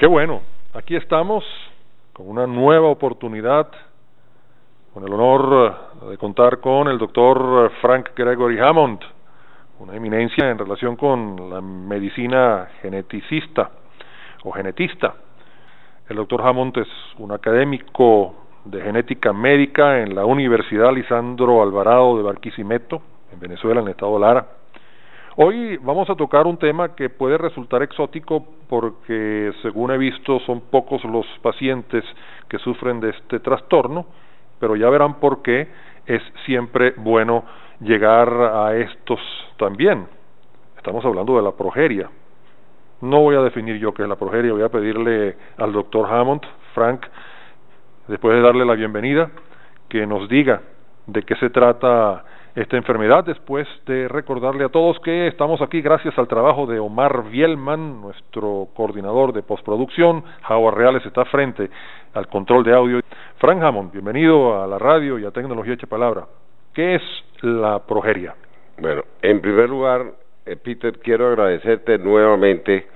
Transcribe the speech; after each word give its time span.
Qué 0.00 0.06
bueno, 0.06 0.40
aquí 0.72 0.96
estamos 0.96 1.44
con 2.14 2.26
una 2.26 2.46
nueva 2.46 2.88
oportunidad, 2.88 3.70
con 4.94 5.04
el 5.04 5.12
honor 5.12 5.76
de 6.08 6.16
contar 6.16 6.58
con 6.60 6.88
el 6.88 6.96
doctor 6.96 7.70
Frank 7.82 8.12
Gregory 8.16 8.58
Hammond, 8.60 9.00
una 9.78 9.94
eminencia 9.94 10.48
en 10.48 10.56
relación 10.56 10.96
con 10.96 11.50
la 11.50 11.60
medicina 11.60 12.66
geneticista 12.80 13.72
o 14.44 14.52
genetista. 14.52 15.16
El 16.08 16.16
doctor 16.16 16.40
Hammond 16.46 16.78
es 16.78 16.88
un 17.18 17.32
académico 17.32 18.36
de 18.64 18.80
genética 18.80 19.34
médica 19.34 19.98
en 20.00 20.14
la 20.14 20.24
Universidad 20.24 20.94
Lisandro 20.94 21.62
Alvarado 21.62 22.16
de 22.16 22.22
Barquisimeto, 22.22 23.02
en 23.34 23.38
Venezuela, 23.38 23.82
en 23.82 23.86
el 23.88 23.90
estado 23.92 24.14
de 24.14 24.20
Lara. 24.20 24.59
Hoy 25.36 25.76
vamos 25.76 26.10
a 26.10 26.16
tocar 26.16 26.48
un 26.48 26.56
tema 26.56 26.96
que 26.96 27.08
puede 27.08 27.38
resultar 27.38 27.84
exótico 27.84 28.44
porque, 28.68 29.52
según 29.62 29.92
he 29.92 29.98
visto, 29.98 30.40
son 30.40 30.60
pocos 30.60 31.04
los 31.04 31.24
pacientes 31.40 32.04
que 32.48 32.58
sufren 32.58 32.98
de 32.98 33.10
este 33.10 33.38
trastorno, 33.38 34.06
pero 34.58 34.74
ya 34.74 34.90
verán 34.90 35.20
por 35.20 35.40
qué 35.42 35.68
es 36.06 36.20
siempre 36.44 36.94
bueno 36.96 37.44
llegar 37.78 38.28
a 38.28 38.76
estos 38.76 39.20
también. 39.56 40.08
Estamos 40.76 41.04
hablando 41.04 41.36
de 41.36 41.42
la 41.42 41.52
progeria. 41.52 42.10
No 43.00 43.20
voy 43.20 43.36
a 43.36 43.40
definir 43.40 43.78
yo 43.78 43.94
qué 43.94 44.02
es 44.02 44.08
la 44.08 44.16
progeria, 44.16 44.52
voy 44.52 44.62
a 44.62 44.68
pedirle 44.68 45.36
al 45.58 45.72
doctor 45.72 46.12
Hammond, 46.12 46.42
Frank, 46.74 47.06
después 48.08 48.34
de 48.34 48.42
darle 48.42 48.64
la 48.64 48.74
bienvenida, 48.74 49.30
que 49.88 50.08
nos 50.08 50.28
diga 50.28 50.60
de 51.06 51.22
qué 51.22 51.36
se 51.36 51.50
trata 51.50 52.24
esta 52.54 52.76
enfermedad, 52.76 53.24
después 53.24 53.66
de 53.86 54.08
recordarle 54.08 54.64
a 54.64 54.68
todos 54.68 54.98
que 55.00 55.28
estamos 55.28 55.62
aquí 55.62 55.80
gracias 55.80 56.18
al 56.18 56.26
trabajo 56.26 56.66
de 56.66 56.80
Omar 56.80 57.30
Bielman, 57.30 58.00
nuestro 58.00 58.68
coordinador 58.74 59.32
de 59.32 59.42
postproducción. 59.42 60.24
Howard 60.48 60.76
Reales 60.76 61.06
está 61.06 61.24
frente 61.26 61.70
al 62.12 62.26
control 62.26 62.64
de 62.64 62.74
audio. 62.74 63.00
Frank 63.38 63.62
Hammond, 63.62 63.92
bienvenido 63.92 64.60
a 64.60 64.66
la 64.66 64.78
radio 64.78 65.18
y 65.18 65.24
a 65.24 65.30
Tecnología 65.30 65.74
Hecha 65.74 65.86
Palabra. 65.86 66.26
¿Qué 66.74 66.96
es 66.96 67.02
la 67.42 67.78
progeria? 67.86 68.34
Bueno, 68.78 69.02
en 69.22 69.40
primer 69.40 69.68
lugar, 69.68 70.06
eh, 70.44 70.56
Peter, 70.56 70.98
quiero 70.98 71.28
agradecerte 71.28 71.98
nuevamente 71.98 72.86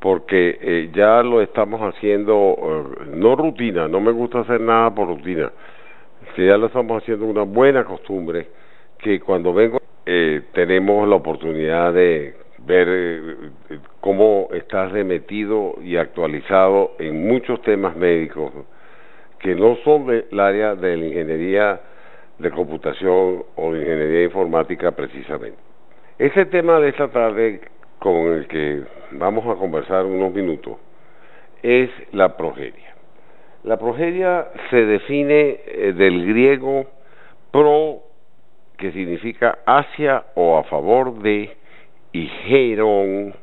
porque 0.00 0.58
eh, 0.60 0.90
ya 0.92 1.22
lo 1.22 1.40
estamos 1.40 1.80
haciendo, 1.80 2.34
eh, 2.34 3.06
no 3.14 3.36
rutina, 3.36 3.86
no 3.86 4.00
me 4.00 4.10
gusta 4.10 4.40
hacer 4.40 4.60
nada 4.60 4.92
por 4.92 5.08
rutina, 5.08 5.50
que 6.34 6.46
ya 6.46 6.56
lo 6.56 6.66
estamos 6.66 7.02
haciendo 7.02 7.26
una 7.26 7.42
buena 7.42 7.84
costumbre 7.84 8.48
que 8.98 9.20
cuando 9.20 9.52
vengo 9.52 9.80
eh, 10.04 10.42
tenemos 10.52 11.08
la 11.08 11.16
oportunidad 11.16 11.92
de 11.92 12.34
ver 12.58 12.88
eh, 12.88 13.36
cómo 14.00 14.48
estás 14.52 14.92
remetido 14.92 15.74
y 15.82 15.96
actualizado 15.96 16.92
en 16.98 17.26
muchos 17.26 17.60
temas 17.62 17.96
médicos 17.96 18.52
que 19.38 19.54
no 19.54 19.76
son 19.84 20.06
del 20.06 20.40
área 20.40 20.74
de 20.74 20.96
la 20.96 21.06
ingeniería 21.06 21.80
de 22.38 22.50
computación 22.50 23.44
o 23.54 23.72
de 23.72 23.80
ingeniería 23.80 24.24
informática 24.24 24.92
precisamente. 24.92 25.58
Ese 26.18 26.46
tema 26.46 26.80
de 26.80 26.88
esta 26.88 27.08
tarde 27.08 27.60
con 27.98 28.32
el 28.32 28.46
que 28.46 28.82
vamos 29.12 29.46
a 29.46 29.58
conversar 29.58 30.04
unos 30.04 30.32
minutos 30.32 30.76
es 31.62 31.90
la 32.12 32.36
progeria. 32.36 32.94
La 33.64 33.78
progeria 33.78 34.46
se 34.70 34.84
define 34.84 35.60
eh, 35.66 35.92
del 35.96 36.26
griego 36.26 36.86
pro 37.50 38.05
que 38.76 38.92
significa 38.92 39.58
hacia 39.66 40.24
o 40.34 40.58
a 40.58 40.64
favor 40.64 41.18
de, 41.20 41.56
y 42.12 42.26
gerón, 42.26 43.34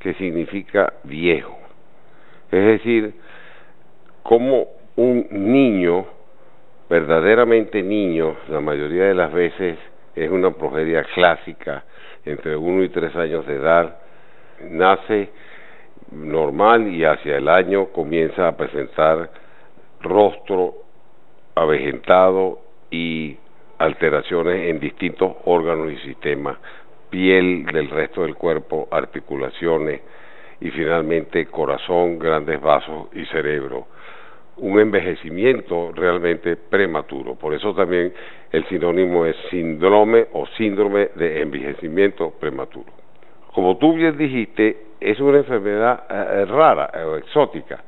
que 0.00 0.14
significa 0.14 0.92
viejo. 1.04 1.56
Es 2.50 2.64
decir, 2.64 3.14
como 4.22 4.66
un 4.96 5.26
niño, 5.30 6.04
verdaderamente 6.90 7.82
niño, 7.82 8.36
la 8.48 8.60
mayoría 8.60 9.04
de 9.04 9.14
las 9.14 9.32
veces 9.32 9.78
es 10.14 10.30
una 10.30 10.50
progeria 10.50 11.04
clásica, 11.14 11.84
entre 12.24 12.56
uno 12.56 12.82
y 12.82 12.90
tres 12.90 13.14
años 13.16 13.46
de 13.46 13.54
edad, 13.54 13.96
nace 14.70 15.30
normal 16.10 16.88
y 16.88 17.04
hacia 17.04 17.38
el 17.38 17.48
año 17.48 17.86
comienza 17.86 18.48
a 18.48 18.56
presentar 18.56 19.30
rostro 20.00 20.74
avejentado 21.54 22.58
y 22.90 23.36
alteraciones 23.78 24.70
en 24.70 24.80
distintos 24.80 25.32
órganos 25.44 25.92
y 25.92 25.96
sistemas, 25.98 26.56
piel 27.10 27.66
del 27.66 27.90
resto 27.90 28.22
del 28.22 28.34
cuerpo, 28.34 28.88
articulaciones 28.90 30.00
y 30.60 30.70
finalmente 30.70 31.46
corazón, 31.46 32.18
grandes 32.18 32.60
vasos 32.60 33.08
y 33.12 33.24
cerebro. 33.26 33.86
Un 34.56 34.78
envejecimiento 34.78 35.92
realmente 35.92 36.56
prematuro. 36.56 37.34
Por 37.34 37.54
eso 37.54 37.74
también 37.74 38.12
el 38.50 38.64
sinónimo 38.68 39.26
es 39.26 39.36
síndrome 39.50 40.26
o 40.32 40.46
síndrome 40.58 41.10
de 41.16 41.42
envejecimiento 41.42 42.32
prematuro. 42.38 42.92
Como 43.54 43.76
tú 43.78 43.94
bien 43.94 44.16
dijiste, 44.16 44.76
es 45.00 45.18
una 45.20 45.38
enfermedad 45.38 46.04
eh, 46.08 46.44
rara 46.46 46.90
o 47.06 47.16
exótica, 47.16 47.82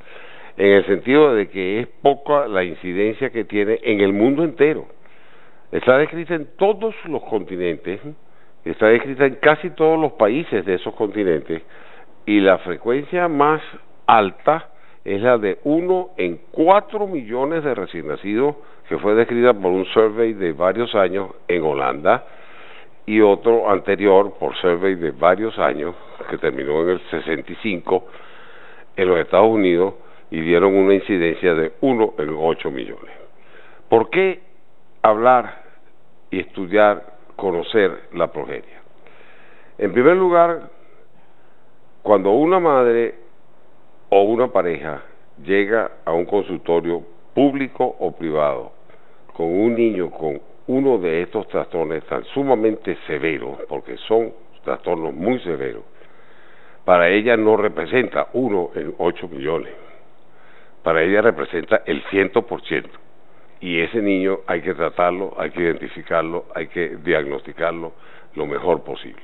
en 0.56 0.66
el 0.66 0.86
sentido 0.86 1.34
de 1.34 1.48
que 1.48 1.80
es 1.80 1.86
poca 2.02 2.48
la 2.48 2.64
incidencia 2.64 3.30
que 3.30 3.44
tiene 3.44 3.78
en 3.82 4.00
el 4.00 4.12
mundo 4.12 4.44
entero 4.44 4.86
Está 5.74 5.98
descrita 5.98 6.36
en 6.36 6.46
todos 6.56 6.94
los 7.06 7.20
continentes, 7.24 8.00
está 8.64 8.86
descrita 8.86 9.26
en 9.26 9.34
casi 9.34 9.70
todos 9.70 9.98
los 9.98 10.12
países 10.12 10.64
de 10.64 10.74
esos 10.74 10.94
continentes 10.94 11.62
y 12.24 12.38
la 12.38 12.58
frecuencia 12.58 13.26
más 13.26 13.60
alta 14.06 14.68
es 15.04 15.20
la 15.20 15.36
de 15.36 15.58
uno 15.64 16.10
en 16.16 16.38
cuatro 16.52 17.08
millones 17.08 17.64
de 17.64 17.74
recién 17.74 18.06
nacidos 18.06 18.54
que 18.88 18.98
fue 18.98 19.16
descrita 19.16 19.52
por 19.52 19.72
un 19.72 19.84
survey 19.86 20.34
de 20.34 20.52
varios 20.52 20.94
años 20.94 21.30
en 21.48 21.64
Holanda 21.64 22.24
y 23.04 23.20
otro 23.20 23.68
anterior 23.68 24.32
por 24.38 24.54
survey 24.58 24.94
de 24.94 25.10
varios 25.10 25.58
años 25.58 25.96
que 26.30 26.38
terminó 26.38 26.84
en 26.84 26.90
el 26.90 27.00
65 27.10 28.06
en 28.94 29.08
los 29.08 29.18
Estados 29.18 29.50
Unidos 29.50 29.94
y 30.30 30.40
dieron 30.40 30.72
una 30.76 30.94
incidencia 30.94 31.52
de 31.52 31.72
uno 31.80 32.14
en 32.16 32.32
ocho 32.38 32.70
millones. 32.70 33.12
¿Por 33.88 34.08
qué 34.10 34.40
hablar 35.02 35.63
y 36.34 36.40
estudiar, 36.40 37.14
conocer 37.36 38.08
la 38.12 38.26
progeria. 38.26 38.82
En 39.78 39.92
primer 39.92 40.16
lugar, 40.16 40.68
cuando 42.02 42.32
una 42.32 42.58
madre 42.58 43.14
o 44.08 44.22
una 44.22 44.48
pareja 44.48 45.02
llega 45.44 45.90
a 46.04 46.12
un 46.12 46.24
consultorio 46.24 47.02
público 47.34 47.84
o 47.84 48.12
privado 48.12 48.72
con 49.32 49.46
un 49.46 49.74
niño 49.74 50.10
con 50.10 50.40
uno 50.66 50.98
de 50.98 51.22
estos 51.22 51.46
trastornos 51.48 52.04
tan 52.06 52.24
sumamente 52.26 52.96
severos, 53.06 53.58
porque 53.68 53.96
son 54.08 54.32
trastornos 54.64 55.14
muy 55.14 55.38
severos, 55.40 55.84
para 56.84 57.08
ella 57.10 57.36
no 57.36 57.56
representa 57.56 58.28
uno 58.32 58.70
en 58.74 58.92
ocho 58.98 59.28
millones, 59.28 59.72
para 60.82 61.02
ella 61.02 61.22
representa 61.22 61.82
el 61.86 62.02
ciento 62.10 62.42
por 62.42 62.60
ciento 62.62 63.03
y 63.64 63.80
ese 63.80 64.02
niño 64.02 64.40
hay 64.46 64.60
que 64.60 64.74
tratarlo, 64.74 65.32
hay 65.38 65.50
que 65.50 65.62
identificarlo, 65.62 66.44
hay 66.54 66.66
que 66.66 66.98
diagnosticarlo 66.98 67.92
lo 68.34 68.46
mejor 68.46 68.82
posible. 68.84 69.22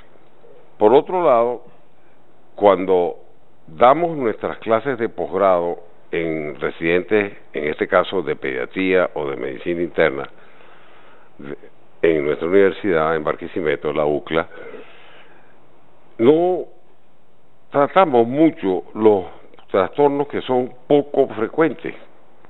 Por 0.78 0.94
otro 0.94 1.22
lado, 1.22 1.64
cuando 2.54 3.16
damos 3.66 4.16
nuestras 4.16 4.56
clases 4.60 4.96
de 4.96 5.10
posgrado 5.10 5.80
en 6.10 6.58
residentes, 6.58 7.36
en 7.52 7.64
este 7.66 7.86
caso 7.86 8.22
de 8.22 8.34
pediatría 8.34 9.10
o 9.12 9.28
de 9.28 9.36
medicina 9.36 9.82
interna, 9.82 10.26
en 12.00 12.24
nuestra 12.24 12.48
universidad, 12.48 13.14
en 13.16 13.24
Barquisimeto, 13.24 13.92
la 13.92 14.06
UCLA, 14.06 14.48
no 16.16 16.64
tratamos 17.70 18.26
mucho 18.26 18.84
los 18.94 19.26
trastornos 19.70 20.28
que 20.28 20.40
son 20.40 20.72
poco 20.88 21.28
frecuentes 21.28 21.94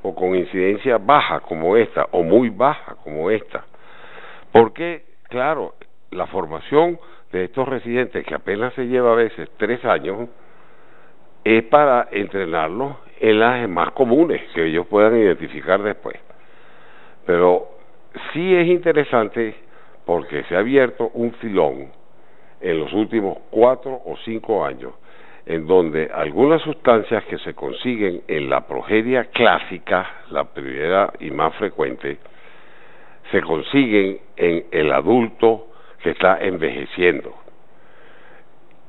o 0.02 0.14
con 0.14 0.35
incidencia 0.35 0.99
baja 0.99 1.41
como 1.41 1.76
esta 1.76 2.06
o 2.12 2.23
muy 2.23 2.49
baja 2.50 2.97
como 3.02 3.31
esta. 3.31 3.64
Porque, 4.52 5.05
claro, 5.29 5.75
la 6.11 6.26
formación 6.26 6.99
de 7.32 7.44
estos 7.44 7.69
residentes, 7.69 8.25
que 8.26 8.35
apenas 8.35 8.75
se 8.75 8.87
lleva 8.87 9.12
a 9.12 9.17
veces 9.17 9.49
tres 9.56 9.85
años, 9.85 10.29
es 11.44 11.62
para 11.64 12.08
entrenarlos 12.11 12.97
en 13.20 13.38
las 13.38 13.69
más 13.69 13.93
comunes, 13.93 14.43
que 14.55 14.67
ellos 14.67 14.87
puedan 14.87 15.17
identificar 15.17 15.82
después. 15.82 16.17
Pero 17.26 17.69
sí 18.32 18.55
es 18.55 18.67
interesante 18.67 19.55
porque 20.05 20.43
se 20.44 20.56
ha 20.56 20.61
abierto 20.61 21.11
un 21.14 21.32
filón 21.35 21.93
en 22.61 22.81
los 22.81 22.93
últimos 22.93 23.38
cuatro 23.50 24.00
o 24.05 24.17
cinco 24.25 24.64
años 24.64 24.93
en 25.50 25.67
donde 25.67 26.08
algunas 26.14 26.62
sustancias 26.62 27.25
que 27.25 27.37
se 27.38 27.55
consiguen 27.55 28.23
en 28.29 28.49
la 28.49 28.69
progeria 28.69 29.25
clásica, 29.25 30.08
la 30.31 30.44
primera 30.44 31.12
y 31.19 31.32
más 31.32 31.52
frecuente, 31.56 32.19
se 33.32 33.41
consiguen 33.43 34.20
en 34.37 34.67
el 34.70 34.93
adulto 34.93 35.67
que 36.00 36.11
está 36.11 36.38
envejeciendo. 36.41 37.35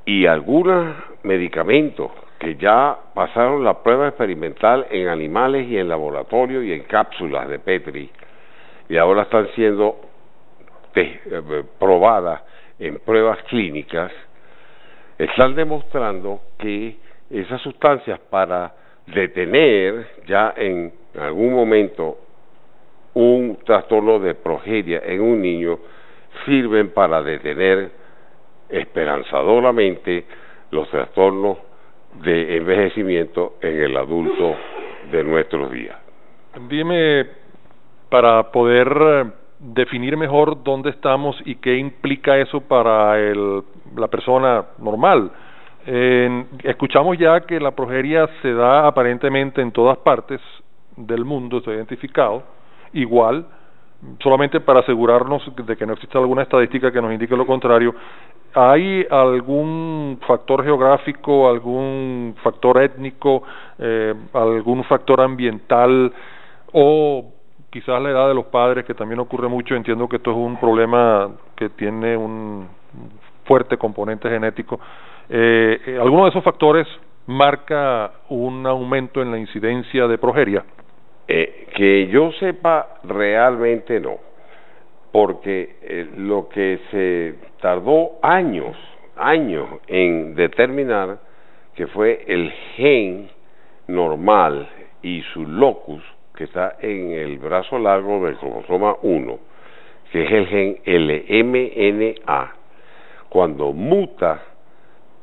Y 0.06 0.28
algunos 0.28 0.96
medicamentos 1.24 2.12
que 2.38 2.56
ya 2.58 2.96
pasaron 3.16 3.64
la 3.64 3.82
prueba 3.82 4.10
experimental 4.10 4.86
en 4.92 5.08
animales 5.08 5.68
y 5.68 5.80
en 5.80 5.90
laboratorio 5.90 6.62
y 6.62 6.74
en 6.74 6.84
cápsulas 6.84 7.50
de 7.50 7.58
Petri 7.58 8.12
y 8.88 8.98
ahora 8.98 9.24
están 9.24 9.48
siendo 9.56 10.00
eh, 10.94 11.64
probadas 11.80 12.44
en 12.78 13.00
pruebas 13.00 13.42
clínicas, 13.44 14.12
están 15.24 15.54
demostrando 15.54 16.42
que 16.58 16.98
esas 17.30 17.62
sustancias 17.62 18.20
para 18.30 18.74
detener 19.06 20.08
ya 20.26 20.54
en 20.58 20.92
algún 21.20 21.54
momento 21.54 22.18
un 23.14 23.58
trastorno 23.64 24.20
de 24.20 24.34
progeria 24.34 25.02
en 25.06 25.22
un 25.22 25.42
niño 25.42 25.78
sirven 26.46 26.90
para 26.90 27.22
detener 27.22 27.92
esperanzadoramente 28.70 30.26
los 30.72 30.90
trastornos 30.90 31.58
de 32.24 32.58
envejecimiento 32.58 33.58
en 33.62 33.80
el 33.80 33.98
adulto 33.98 34.56
de 35.12 35.24
nuestros 35.24 35.72
días. 35.72 35.98
Dime, 36.68 37.28
para 38.10 38.52
poder 38.52 38.88
eh, 38.88 39.26
definir 39.62 40.18
mejor 40.18 40.64
dónde 40.64 40.90
estamos 40.90 41.36
y 41.46 41.56
qué 41.56 41.78
implica 41.78 42.38
eso 42.38 42.62
para 42.62 43.20
el, 43.20 43.64
la 43.96 44.08
persona 44.08 44.66
normal. 44.80 45.32
escuchamos 46.64 47.18
ya 47.18 47.42
que 47.42 47.60
la 47.60 47.72
progeria 47.72 48.28
se 48.42 48.54
da 48.54 48.88
aparentemente 48.88 49.62
en 49.62 49.72
todas 49.72 49.98
partes 50.00 50.42
del 50.98 51.26
mundo, 51.26 51.58
está 51.60 51.72
identificado, 51.72 52.44
igual, 52.94 53.46
solamente 54.22 54.60
para 54.60 54.80
asegurarnos 54.80 55.44
de 55.56 55.78
que 55.78 55.86
no 55.86 55.94
existe 55.94 56.18
alguna 56.18 56.44
estadística 56.44 56.92
que 56.92 57.02
nos 57.02 57.14
indique 57.14 57.36
lo 57.36 57.46
contrario, 57.46 57.94
¿hay 58.54 59.06
algún 59.10 60.20
factor 60.26 60.64
geográfico, 60.64 61.48
algún 61.48 62.36
factor 62.44 62.82
étnico, 62.82 63.44
eh, 63.78 64.14
algún 64.34 64.84
factor 64.86 65.22
ambiental 65.22 66.12
o 66.74 67.41
quizás 67.72 68.02
la 68.02 68.12
edad 68.12 68.28
de 68.28 68.36
los 68.36 68.46
padres, 68.46 68.86
que 68.86 68.94
también 68.94 69.20
ocurre 69.20 69.48
mucho, 69.48 69.76
entiendo 69.76 70.08
que 70.08 70.18
esto 70.18 70.32
es 70.32 70.38
un 70.38 70.60
problema 70.60 71.32
que 71.56 71.70
tiene 71.70 72.16
un 72.16 72.68
fuerte 73.46 73.78
componente 73.78 74.30
genético. 74.30 74.80
Eh, 75.30 75.82
eh 75.88 76.00
¿Alguno 76.00 76.26
de 76.26 76.30
esos 76.30 76.44
factores 76.44 76.86
marca 77.28 78.12
un 78.30 78.68
aumento 78.68 79.22
en 79.22 79.32
la 79.32 79.40
incidencia 79.40 80.08
de 80.08 80.18
progeria? 80.18 80.64
Eh, 81.28 81.68
que 81.74 82.08
yo 82.08 82.32
sepa, 82.34 83.00
realmente 83.06 84.00
no, 84.02 84.18
porque 85.14 86.10
lo 86.18 86.50
que 86.50 86.80
se 86.92 87.36
tardó 87.62 88.20
años, 88.22 88.76
años 89.16 89.68
en 89.88 90.36
determinar 90.36 91.20
que 91.76 91.88
fue 91.88 92.26
el 92.28 92.52
gen 92.76 93.30
normal 93.88 94.68
y 95.02 95.22
su 95.34 95.46
locus, 95.46 96.04
que 96.42 96.46
está 96.46 96.78
en 96.82 97.12
el 97.12 97.38
brazo 97.38 97.78
largo 97.78 98.26
del 98.26 98.36
cromosoma 98.38 98.96
1, 99.04 99.40
que 100.12 100.24
es 100.24 100.32
el 100.32 100.48
gen 100.48 100.78
LMNA, 100.88 102.56
cuando 103.30 103.72
muta 103.74 104.42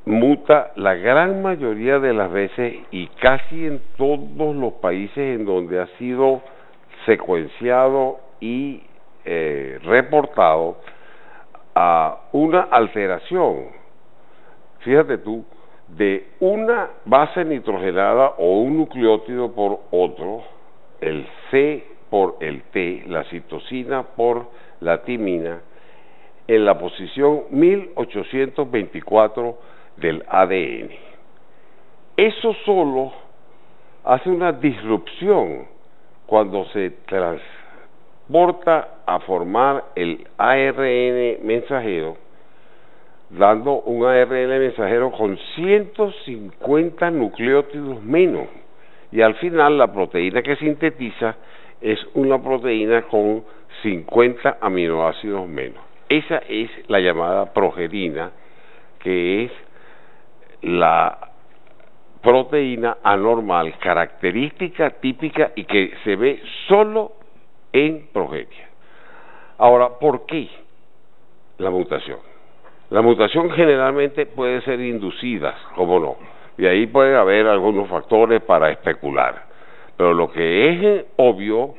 muta 0.05 0.71
la 0.77 0.95
gran 0.95 1.43
mayoría 1.43 1.99
de 1.99 2.15
las 2.15 2.31
veces 2.31 2.73
y 2.93 3.09
casi 3.21 3.67
en 3.67 3.83
todos 3.97 4.55
los 4.55 4.75
países 4.75 5.19
en 5.19 5.45
donde 5.45 5.81
ha 5.81 5.87
sido 5.99 6.41
secuenciado 7.05 8.21
y 8.41 8.85
eh, 9.25 9.81
reportado 9.83 10.77
a 11.75 12.29
una 12.31 12.61
alteración, 12.71 13.67
fíjate 14.79 15.19
tú, 15.19 15.45
de 15.89 16.29
una 16.39 16.91
base 17.05 17.45
nitrogenada 17.45 18.35
o 18.39 18.61
un 18.61 18.79
nucleótido 18.79 19.53
por 19.53 19.81
otro, 19.91 20.58
el 21.01 21.27
C 21.51 21.85
por 22.11 22.37
el 22.41 22.63
T, 22.65 23.05
la 23.07 23.25
citosina 23.25 24.03
por 24.03 24.47
la 24.81 25.03
timina, 25.03 25.63
en 26.47 26.65
la 26.65 26.79
posición 26.79 27.43
1824 27.51 29.59
del 29.97 30.25
ADN. 30.29 30.91
Eso 32.17 32.55
solo 32.65 33.13
hace 34.05 34.31
una 34.31 34.53
disrupción 34.53 35.67
cuando 36.27 36.65
se 36.67 36.91
transporta 37.07 38.99
a 39.07 39.19
formar 39.21 39.85
el 39.95 40.27
ARN 40.37 41.47
mensajero, 41.47 42.17
dando 43.31 43.81
un 43.81 44.05
ARN 44.05 44.49
mensajero 44.49 45.11
con 45.13 45.39
150 45.55 47.11
nucleótidos 47.11 48.03
menos. 48.03 48.49
Y 49.11 49.23
al 49.23 49.35
final 49.37 49.79
la 49.79 49.93
proteína 49.93 50.43
que 50.43 50.57
sintetiza 50.57 51.37
es 51.81 51.99
una 52.15 52.43
proteína 52.43 53.03
con 53.03 53.45
50 53.83 54.59
aminoácidos 54.61 55.49
menos. 55.49 55.83
Esa 56.09 56.39
es 56.49 56.71
la 56.89 57.01
llamada 57.01 57.53
progerina, 57.53 58.33
que 58.99 59.45
es 59.45 59.53
la 60.63 61.19
proteína 62.23 62.99
anormal, 63.03 63.79
característica 63.79 64.91
típica 64.91 65.53
y 65.55 65.65
que 65.65 65.93
se 66.05 66.17
ve 66.17 66.43
solo 66.67 67.13
en 67.73 68.09
progeria. 68.13 68.69
Ahora, 69.59 69.91
¿por 70.01 70.27
qué 70.27 70.49
la 71.59 71.71
mutación? 71.71 72.19
La 72.91 73.03
mutación 73.03 73.51
generalmente 73.51 74.27
puede 74.27 74.63
ser 74.63 74.81
inducida, 74.81 75.55
como 75.75 76.01
no, 76.01 76.17
y 76.59 76.67
ahí 76.67 76.87
puede 76.89 77.17
haber 77.17 77.47
algunos 77.47 77.89
factores 77.89 78.43
para 78.43 78.71
especular. 78.71 79.47
Pero 79.97 80.13
lo 80.13 80.31
que 80.31 80.71
es 80.71 81.07
obvio 81.17 81.75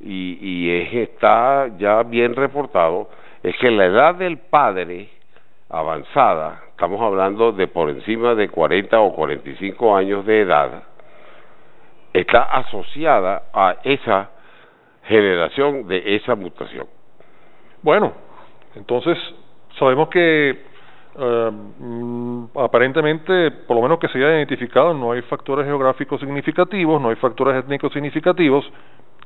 y, 0.00 0.38
y 0.40 0.70
es, 0.70 1.08
está 1.08 1.68
ya 1.78 2.02
bien 2.02 2.34
reportado 2.34 3.08
es 3.42 3.56
que 3.58 3.70
la 3.70 3.86
edad 3.86 4.14
del 4.16 4.38
padre 4.38 5.08
avanzada, 5.68 6.62
estamos 6.70 7.00
hablando 7.00 7.52
de 7.52 7.68
por 7.68 7.88
encima 7.90 8.34
de 8.34 8.48
40 8.48 9.00
o 9.00 9.14
45 9.14 9.96
años 9.96 10.26
de 10.26 10.40
edad, 10.40 10.82
está 12.12 12.42
asociada 12.42 13.44
a 13.52 13.76
esa 13.84 14.30
generación 15.04 15.86
de 15.86 16.16
esa 16.16 16.34
mutación. 16.34 16.86
Bueno, 17.82 18.12
entonces 18.74 19.18
sabemos 19.78 20.08
que 20.08 20.73
eh, 21.16 21.50
mm, 21.78 22.44
aparentemente, 22.56 23.50
por 23.66 23.76
lo 23.76 23.82
menos 23.82 23.98
que 23.98 24.08
se 24.08 24.18
haya 24.18 24.36
identificado, 24.36 24.92
no 24.94 25.12
hay 25.12 25.22
factores 25.22 25.66
geográficos 25.66 26.20
significativos, 26.20 27.00
no 27.00 27.10
hay 27.10 27.16
factores 27.16 27.64
étnicos 27.64 27.92
significativos, 27.92 28.64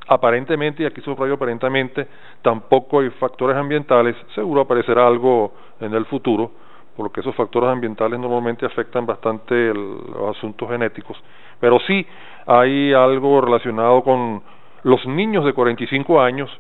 aparentemente, 0.09 0.83
y 0.83 0.87
aquí 0.87 1.01
subrayo 1.01 1.35
aparentemente, 1.35 2.07
tampoco 2.43 3.01
hay 3.01 3.11
factores 3.11 3.57
ambientales, 3.57 4.17
seguro 4.35 4.63
aparecerá 4.63 5.07
algo 5.07 5.53
en 5.81 5.95
el 5.95 6.05
futuro, 6.07 6.51
porque 6.97 7.21
esos 7.21 7.35
factores 7.35 7.71
ambientales 7.71 8.19
normalmente 8.19 8.67
afectan 8.67 9.07
bastante 9.07 9.73
los 9.73 10.37
asuntos 10.37 10.69
genéticos, 10.69 11.17
pero 11.61 11.79
sí 11.87 12.07
hay 12.47 12.93
algo 12.93 13.41
relacionado 13.41 14.03
con 14.03 14.43
los 14.83 15.07
niños 15.07 15.45
de 15.45 15.53
45 15.53 16.21
años, 16.21 16.51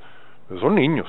son 0.60 0.74
niños, 0.74 1.06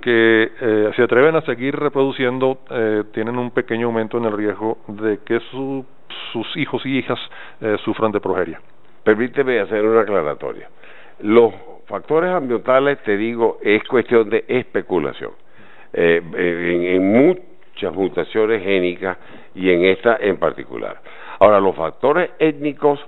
que 0.00 0.50
eh, 0.60 0.90
se 0.96 1.02
atreven 1.02 1.36
a 1.36 1.42
seguir 1.42 1.76
reproduciendo, 1.76 2.58
eh, 2.70 3.04
tienen 3.12 3.36
un 3.36 3.50
pequeño 3.50 3.88
aumento 3.88 4.18
en 4.18 4.24
el 4.24 4.32
riesgo 4.32 4.78
de 4.88 5.18
que 5.18 5.40
sus 5.50 6.56
hijos 6.56 6.84
y 6.86 6.98
hijas 6.98 7.18
eh, 7.60 7.76
sufran 7.84 8.12
de 8.12 8.20
progeria. 8.20 8.60
Permíteme 9.02 9.60
hacer 9.60 9.84
una 9.84 10.00
aclaratoria. 10.00 10.70
Los 11.20 11.52
factores 11.86 12.30
ambientales, 12.30 13.02
te 13.02 13.16
digo, 13.16 13.58
es 13.62 13.84
cuestión 13.84 14.30
de 14.30 14.44
especulación. 14.48 15.32
Eh, 15.92 16.20
en, 16.36 17.12
muchas 17.12 17.94
mutaciones 17.94 18.62
génicas 18.62 19.16
y 19.54 19.70
en 19.70 19.84
esta 19.84 20.16
en 20.16 20.38
particular. 20.38 21.00
Ahora, 21.38 21.60
los 21.60 21.76
factores 21.76 22.30
étnicos 22.38 22.98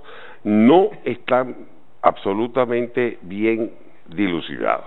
no 0.43 0.91
están 1.03 1.67
absolutamente 2.01 3.17
bien 3.23 3.71
dilucidados. 4.07 4.85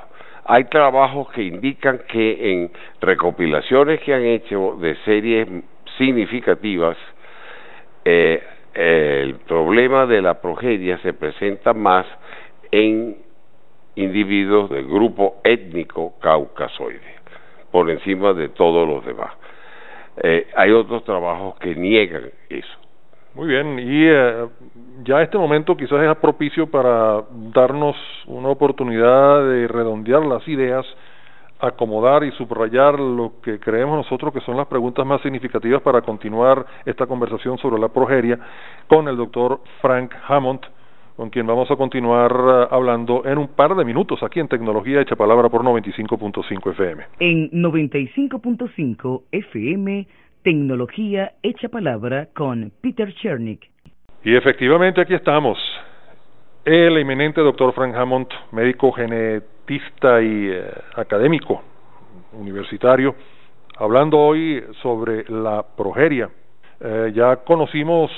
Hay 0.53 0.65
trabajos 0.65 1.31
que 1.31 1.45
indican 1.45 2.01
que 2.09 2.51
en 2.53 2.73
recopilaciones 3.01 4.01
que 4.01 4.13
han 4.13 4.25
hecho 4.25 4.77
de 4.81 4.97
series 5.05 5.47
significativas, 5.97 6.97
eh, 8.05 8.43
el 8.75 9.37
problema 9.47 10.07
de 10.07 10.21
la 10.21 10.41
progeria 10.41 10.99
se 11.03 11.13
presenta 11.13 11.73
más 11.73 12.05
en 12.73 13.19
individuos 13.95 14.71
del 14.71 14.89
grupo 14.89 15.37
étnico 15.45 16.19
caucasoide, 16.19 17.15
por 17.71 17.89
encima 17.89 18.33
de 18.33 18.49
todos 18.49 18.89
los 18.89 19.07
demás. 19.07 19.31
Eh, 20.21 20.49
hay 20.57 20.73
otros 20.73 21.05
trabajos 21.05 21.61
que 21.61 21.77
niegan 21.77 22.29
eso. 22.49 22.90
Muy 23.35 23.47
bien, 23.49 23.79
y 23.79 24.07
eh, 24.07 24.47
ya 25.05 25.23
este 25.23 25.39
momento 25.39 25.77
quizás 25.77 26.03
es 26.03 26.17
propicio 26.17 26.67
para 26.67 27.23
darnos 27.55 27.97
una 28.27 28.49
oportunidad 28.49 29.47
de 29.47 29.69
redondear 29.69 30.25
las 30.27 30.47
ideas 30.49 30.85
acomodar 31.61 32.25
y 32.25 32.33
subrayar 32.33 32.99
lo 32.99 33.35
que 33.43 33.59
creemos 33.61 33.97
nosotros 33.97 34.33
que 34.33 34.41
son 34.41 34.57
las 34.57 34.67
preguntas 34.67 35.07
más 35.07 35.21
significativas 35.21 35.83
para 35.83 36.01
continuar 36.01 36.65
esta 36.87 37.07
conversación 37.07 37.59
sobre 37.59 37.81
la 37.81 37.89
progeria 37.89 38.39
con 38.89 39.07
el 39.09 39.17
doctor 39.17 39.61
Frank 39.81 40.13
Hammond, 40.27 40.61
con 41.17 41.29
quien 41.29 41.47
vamos 41.47 41.71
a 41.71 41.77
continuar 41.77 42.33
eh, 42.33 42.67
hablando 42.71 43.23
en 43.27 43.39
un 43.39 43.49
par 43.49 43.75
de 43.77 43.85
minutos 43.85 44.23
aquí 44.23 44.41
en 44.41 44.49
Tecnología 44.49 45.03
Hecha 45.03 45.17
Palabra 45.17 45.49
por 45.49 45.63
95.5 45.63 46.71
FM. 46.71 47.05
En 47.21 47.51
95.5 47.51 49.23
FM, 49.31 50.07
Tecnología 50.43 51.33
Hecha 51.43 51.69
Palabra 51.69 52.29
con 52.35 52.73
Peter 52.81 53.13
Chernick. 53.15 53.71
Y 54.25 54.35
efectivamente 54.35 55.01
aquí 55.01 55.15
estamos. 55.15 55.59
El 56.65 56.97
eminente 56.99 57.41
doctor 57.41 57.73
Frank 57.75 57.95
Hammond, 57.95 58.29
médico 58.53 58.93
genetista 58.93 60.21
y 60.23 60.49
eh, 60.51 60.71
académico 60.97 61.63
universitario, 62.33 63.15
hablando 63.77 64.19
hoy 64.19 64.63
sobre 64.83 65.25
la 65.29 65.65
progeria. 65.77 66.31
Eh, 66.81 67.13
ya 67.15 67.37
conocimos 67.37 68.11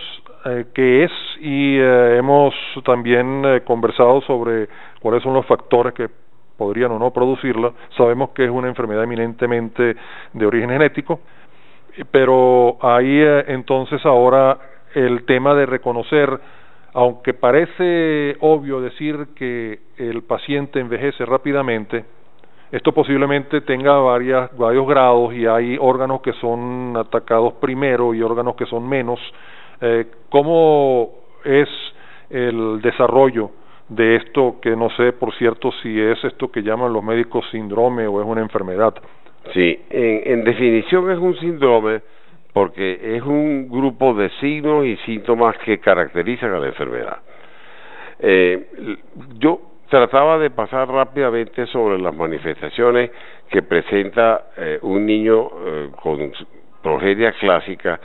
eh, 0.44 0.66
qué 0.74 1.04
es 1.04 1.12
y 1.40 1.78
hemos 1.78 2.54
también 2.84 3.60
conversado 3.64 4.20
sobre 4.22 4.68
cuáles 5.00 5.22
son 5.22 5.34
los 5.34 5.46
factores 5.46 5.92
que 5.92 6.08
podrían 6.56 6.92
o 6.92 6.98
no 6.98 7.12
producirla. 7.12 7.72
Sabemos 7.96 8.30
que 8.30 8.44
es 8.44 8.50
una 8.50 8.68
enfermedad 8.68 9.04
eminentemente 9.04 9.96
de 10.32 10.46
origen 10.46 10.70
genético, 10.70 11.20
pero 12.10 12.78
ahí 12.80 13.22
entonces 13.46 14.04
ahora 14.04 14.58
el 14.94 15.24
tema 15.24 15.54
de 15.54 15.66
reconocer, 15.66 16.38
aunque 16.94 17.34
parece 17.34 18.36
obvio 18.40 18.80
decir 18.80 19.28
que 19.34 19.80
el 19.96 20.22
paciente 20.22 20.80
envejece 20.80 21.24
rápidamente, 21.24 22.04
esto 22.70 22.92
posiblemente 22.92 23.60
tenga 23.60 23.98
varias, 23.98 24.56
varios 24.56 24.86
grados 24.86 25.34
y 25.34 25.46
hay 25.46 25.76
órganos 25.78 26.22
que 26.22 26.32
son 26.34 26.96
atacados 26.96 27.54
primero 27.54 28.14
y 28.14 28.22
órganos 28.22 28.56
que 28.56 28.64
son 28.66 28.88
menos 28.88 29.20
eh, 29.84 30.06
¿Cómo 30.28 31.10
es 31.44 31.68
el 32.30 32.80
desarrollo 32.80 33.50
de 33.88 34.14
esto 34.14 34.60
que 34.62 34.76
no 34.76 34.88
sé, 34.90 35.12
por 35.12 35.34
cierto, 35.34 35.72
si 35.82 36.00
es 36.00 36.22
esto 36.22 36.52
que 36.52 36.62
llaman 36.62 36.92
los 36.92 37.02
médicos 37.02 37.44
síndrome 37.50 38.06
o 38.06 38.20
es 38.20 38.26
una 38.26 38.42
enfermedad? 38.42 38.94
Sí, 39.52 39.80
en, 39.90 40.44
definición 40.44 41.10
es 41.10 41.18
un 41.18 41.36
síndrome 41.38 42.00
porque 42.52 43.16
es 43.16 43.22
un 43.22 43.68
grupo 43.68 44.14
de 44.14 44.30
signos 44.40 44.86
y 44.86 44.96
síntomas 44.98 45.56
que 45.58 45.78
caracterizan 45.78 46.52
a 46.54 46.58
la 46.58 46.68
enfermedad. 46.68 47.18
Eh, 48.20 48.66
yo 49.38 49.60
trataba 49.88 50.38
de 50.38 50.50
pasar 50.50 50.88
rápidamente 50.88 51.66
sobre 51.66 51.98
las 51.98 52.14
manifestaciones 52.14 53.10
que 53.50 53.62
presenta 53.62 54.46
eh, 54.56 54.78
un 54.82 55.04
niño 55.04 55.50
eh, 55.66 55.90
con 56.00 56.32
progeria 56.82 57.32
clásica 57.32 58.00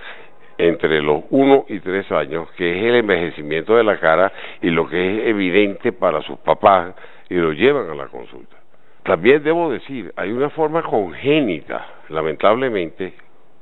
entre 0.58 1.02
los 1.02 1.24
1 1.30 1.66
y 1.70 1.80
3 1.80 2.12
años, 2.12 2.52
que 2.58 2.78
es 2.78 2.84
el 2.84 2.96
envejecimiento 2.96 3.76
de 3.76 3.84
la 3.84 4.00
cara 4.00 4.32
y 4.62 4.70
lo 4.70 4.90
que 4.90 4.98
es 4.98 5.28
evidente 5.28 5.92
para 5.92 6.22
sus 6.24 6.40
papás 6.40 6.96
y 7.30 7.36
lo 7.36 7.54
llevan 7.54 7.90
a 7.90 7.96
la 7.96 8.08
consulta. 8.08 8.58
También 9.08 9.42
debo 9.42 9.72
decir, 9.72 10.12
hay 10.18 10.34
una 10.34 10.50
forma 10.50 10.84
congénita, 10.84 11.86
lamentablemente, 12.10 13.14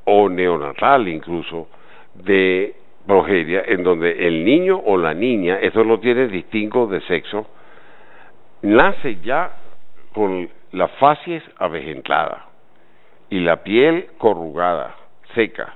o 0.06 0.28
neonatal 0.28 1.08
incluso, 1.08 1.68
de 2.16 2.74
progeria, 3.06 3.62
en 3.68 3.84
donde 3.84 4.28
el 4.28 4.44
niño 4.44 4.82
o 4.84 4.98
la 4.98 5.14
niña, 5.14 5.60
eso 5.60 5.84
lo 5.84 6.00
tiene 6.00 6.30
distinto 6.30 6.88
de 6.88 7.00
sexo, 7.02 7.46
nace 8.64 9.18
ya 9.22 9.52
con 10.14 10.50
la 10.72 10.88
facies 10.88 11.44
avejentada 11.58 12.48
y 13.30 13.40
la 13.40 13.62
piel 13.62 14.08
corrugada, 14.18 14.96
seca, 15.36 15.76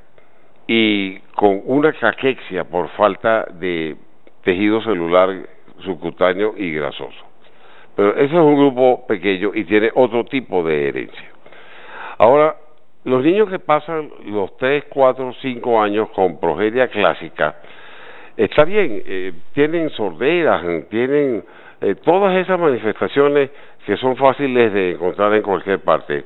y 0.66 1.20
con 1.36 1.62
una 1.66 1.94
caquexia 1.94 2.64
por 2.64 2.90
falta 2.98 3.46
de 3.54 3.96
tejido 4.44 4.82
celular 4.82 5.30
subcutáneo 5.84 6.56
y 6.58 6.72
grasoso. 6.74 7.29
Pero 8.00 8.16
ese 8.16 8.28
es 8.28 8.32
un 8.32 8.56
grupo 8.56 9.06
pequeño 9.06 9.52
y 9.54 9.66
tiene 9.66 9.92
otro 9.94 10.24
tipo 10.24 10.64
de 10.64 10.88
herencia. 10.88 11.32
Ahora, 12.18 12.56
los 13.04 13.22
niños 13.22 13.50
que 13.50 13.60
pasan 13.60 14.10
los 14.24 14.56
3, 14.56 14.86
4, 14.88 15.34
5 15.42 15.82
años 15.82 16.10
con 16.12 16.40
progeria 16.40 16.88
clásica, 16.88 17.58
está 18.38 18.64
bien, 18.64 19.04
eh, 19.06 19.34
tienen 19.52 19.90
sorderas, 19.90 20.64
tienen 20.90 21.44
eh, 21.82 21.96
todas 21.96 22.38
esas 22.38 22.58
manifestaciones 22.58 23.50
que 23.86 23.98
son 23.98 24.16
fáciles 24.16 24.72
de 24.72 24.92
encontrar 24.92 25.34
en 25.34 25.42
cualquier 25.42 25.82
parte. 25.82 26.24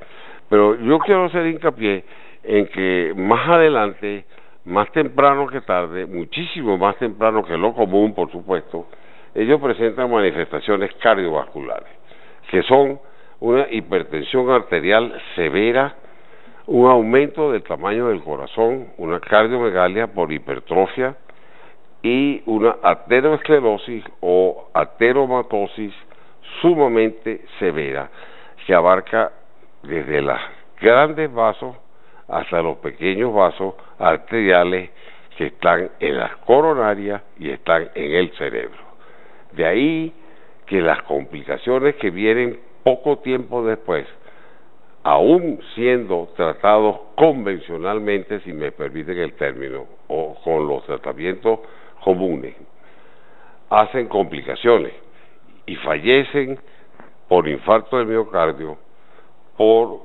Pero 0.48 0.80
yo 0.80 1.00
quiero 1.00 1.24
hacer 1.24 1.48
hincapié 1.48 2.04
en 2.44 2.68
que 2.68 3.14
más 3.16 3.50
adelante, 3.50 4.26
más 4.66 4.92
temprano 4.92 5.48
que 5.48 5.62
tarde, 5.62 6.06
muchísimo 6.06 6.78
más 6.78 6.98
temprano 6.98 7.44
que 7.44 7.58
lo 7.58 7.74
común, 7.74 8.14
por 8.14 8.32
supuesto, 8.32 8.86
ellos 9.36 9.60
presentan 9.62 10.12
manifestaciones 10.12 10.94
cardiovasculares, 10.96 11.90
que 12.50 12.62
son 12.64 13.00
una 13.40 13.68
hipertensión 13.70 14.50
arterial 14.50 15.14
severa, 15.36 15.96
un 16.68 16.90
aumento 16.90 17.52
del 17.52 17.64
tamaño 17.64 18.08
del 18.08 18.24
corazón, 18.24 18.88
una 18.98 19.20
cardiomegalia 19.20 20.08
por 20.08 20.32
hipertrofia 20.32 21.16
y 22.02 22.42
una 22.46 22.78
aterosclerosis 22.82 24.04
o 24.22 24.70
ateromatosis 24.74 25.94
sumamente 26.62 27.46
severa 27.60 28.10
que 28.66 28.74
abarca 28.74 29.32
desde 29.82 30.22
los 30.22 30.40
grandes 30.80 31.34
vasos 31.34 31.76
hasta 32.28 32.62
los 32.62 32.78
pequeños 32.78 33.34
vasos 33.34 33.76
arteriales 34.00 34.90
que 35.38 35.48
están 35.48 35.90
en 36.00 36.18
las 36.18 36.36
coronarias 36.38 37.22
y 37.40 37.50
están 37.50 37.90
en 37.96 38.12
el 38.14 38.32
cerebro. 38.38 38.83
De 39.56 39.66
ahí 39.66 40.14
que 40.66 40.82
las 40.82 41.04
complicaciones 41.04 41.96
que 41.96 42.10
vienen 42.10 42.60
poco 42.84 43.20
tiempo 43.20 43.64
después, 43.64 44.08
aún 45.04 45.60
siendo 45.76 46.30
tratados 46.36 46.98
convencionalmente, 47.16 48.40
si 48.42 48.54
me 48.54 48.72
permiten 48.72 49.18
el 49.18 49.34
término, 49.34 49.86
o 50.08 50.36
con 50.44 50.68
los 50.68 50.86
tratamientos 50.86 51.60
comunes, 52.04 52.56
hacen 53.70 54.08
complicaciones 54.08 54.94
y 55.66 55.76
fallecen 55.78 56.60
por 57.28 57.48
infarto 57.48 57.98
del 57.98 58.08
miocardio, 58.08 58.78
por 59.58 60.02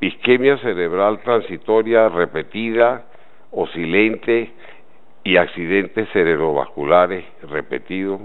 isquemia 0.00 0.58
cerebral 0.58 1.20
transitoria 1.20 2.08
repetida, 2.08 3.06
oscilante 3.52 4.52
y 5.24 5.36
accidentes 5.36 6.08
cerebrovasculares 6.12 7.24
repetidos 7.42 8.20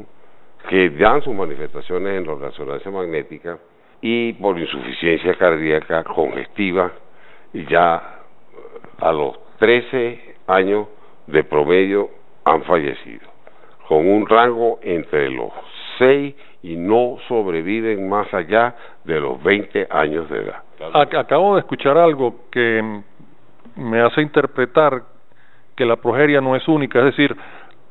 que 0.69 0.89
dan 0.91 1.21
sus 1.21 1.33
manifestaciones 1.33 2.17
en 2.17 2.27
la 2.27 2.47
resonancia 2.47 2.91
magnética 2.91 3.57
y 4.01 4.33
por 4.33 4.57
insuficiencia 4.59 5.35
cardíaca 5.35 6.03
congestiva 6.03 6.91
y 7.53 7.65
ya 7.65 8.19
a 8.99 9.11
los 9.11 9.37
13 9.57 10.35
años 10.47 10.87
de 11.27 11.43
promedio 11.43 12.09
han 12.43 12.63
fallecido, 12.63 13.27
con 13.87 14.07
un 14.07 14.27
rango 14.27 14.79
entre 14.83 15.29
los 15.29 15.51
6 15.97 16.35
y 16.63 16.75
no 16.75 17.17
sobreviven 17.27 18.07
más 18.07 18.31
allá 18.33 18.75
de 19.03 19.19
los 19.19 19.41
20 19.43 19.87
años 19.89 20.29
de 20.29 20.39
edad. 20.39 20.63
Acabo 20.93 21.55
de 21.55 21.61
escuchar 21.61 21.97
algo 21.97 22.47
que 22.51 23.01
me 23.75 24.01
hace 24.01 24.21
interpretar 24.21 25.03
que 25.75 25.85
la 25.85 25.95
progeria 25.97 26.41
no 26.41 26.55
es 26.55 26.67
única, 26.67 26.99
es 26.99 27.05
decir, 27.05 27.35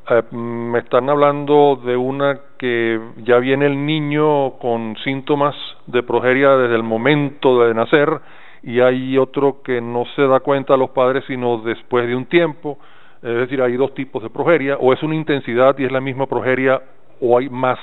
eh, 0.09 0.21
me 0.31 0.79
están 0.79 1.09
hablando 1.09 1.79
de 1.83 1.97
una 1.97 2.39
que 2.59 2.99
ya 3.23 3.37
viene 3.37 3.65
el 3.65 3.85
niño 3.85 4.51
con 4.59 4.95
síntomas 5.03 5.55
de 5.87 6.03
progeria 6.03 6.51
desde 6.57 6.75
el 6.75 6.83
momento 6.83 7.63
de 7.63 7.73
nacer 7.73 8.19
y 8.61 8.81
hay 8.81 9.17
otro 9.17 9.61
que 9.63 9.81
no 9.81 10.05
se 10.15 10.23
da 10.27 10.41
cuenta 10.41 10.75
a 10.75 10.77
los 10.77 10.91
padres 10.91 11.23
sino 11.27 11.57
después 11.59 12.07
de 12.07 12.15
un 12.15 12.25
tiempo, 12.25 12.77
es 13.21 13.35
decir, 13.35 13.61
hay 13.61 13.77
dos 13.77 13.93
tipos 13.95 14.21
de 14.21 14.29
progeria, 14.29 14.77
o 14.77 14.93
es 14.93 15.01
una 15.01 15.15
intensidad 15.15 15.75
y 15.79 15.85
es 15.85 15.91
la 15.91 16.01
misma 16.01 16.27
progeria 16.27 16.81
o 17.19 17.37
hay 17.37 17.49
más 17.49 17.79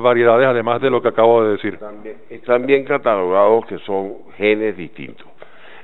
variedades 0.00 0.46
además 0.46 0.80
de 0.80 0.90
lo 0.90 1.02
que 1.02 1.08
acabo 1.08 1.44
de 1.44 1.52
decir? 1.52 1.78
están 2.30 2.66
bien 2.66 2.84
catalogados 2.84 3.66
que 3.66 3.78
son 3.80 4.14
genes 4.36 4.76
distintos. 4.76 5.29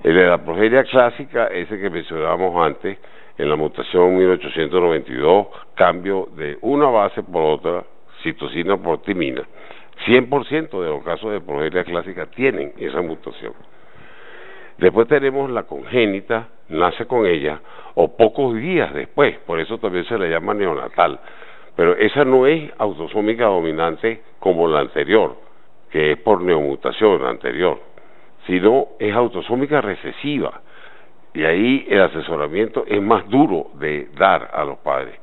El 0.03 0.15
de 0.15 0.26
la 0.26 0.38
progeria 0.38 0.85
clásica, 0.85 1.47
ese 1.47 1.79
que 1.79 1.91
mencionábamos 1.91 2.65
antes, 2.65 2.99
en 3.38 3.49
la 3.49 3.57
mutación 3.57 4.17
1892, 4.17 5.47
cambio 5.75 6.29
de 6.37 6.59
una 6.62 6.87
base 6.87 7.23
por 7.23 7.43
otra, 7.43 7.85
citosina 8.23 8.76
por 8.76 9.03
timina. 9.03 9.43
100% 10.07 10.83
de 10.83 10.88
los 10.88 11.03
casos 11.05 11.33
de 11.33 11.41
progeria 11.41 11.85
clásica 11.85 12.26
tienen 12.26 12.73
esa 12.79 13.00
mutación. 13.03 13.53
Después 14.79 15.09
tenemos 15.09 15.50
la 15.50 15.65
congénita, 15.65 16.49
nace 16.69 17.07
con 17.07 17.26
ella, 17.26 17.61
o 17.95 18.17
pocos 18.17 18.55
días 18.55 18.93
después, 18.93 19.38
por 19.47 19.59
eso 19.59 19.79
también 19.79 20.05
se 20.05 20.19
le 20.19 20.31
llama 20.31 20.55
neonatal 20.55 21.19
pero 21.76 21.95
esa 21.97 22.25
no 22.25 22.47
es 22.47 22.73
autosómica 22.79 23.45
dominante 23.45 24.23
como 24.41 24.67
la 24.67 24.81
anterior, 24.81 25.37
que 25.91 26.12
es 26.12 26.19
por 26.19 26.41
neomutación 26.41 27.25
anterior, 27.26 27.79
sino 28.47 28.88
es 28.99 29.15
autosómica 29.15 29.81
recesiva. 29.81 30.61
Y 31.35 31.45
ahí 31.45 31.87
el 31.88 32.00
asesoramiento 32.00 32.85
es 32.87 33.03
más 33.03 33.29
duro 33.29 33.71
de 33.75 34.09
dar 34.17 34.50
a 34.55 34.65
los 34.65 34.79
padres, 34.79 35.19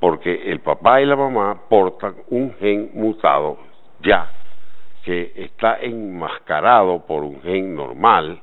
porque 0.00 0.50
el 0.50 0.60
papá 0.60 1.00
y 1.00 1.06
la 1.06 1.14
mamá 1.14 1.60
portan 1.68 2.16
un 2.30 2.54
gen 2.54 2.90
mutado 2.94 3.58
ya, 4.00 4.28
que 5.04 5.32
está 5.36 5.78
enmascarado 5.80 7.06
por 7.06 7.22
un 7.22 7.40
gen 7.42 7.76
normal, 7.76 8.40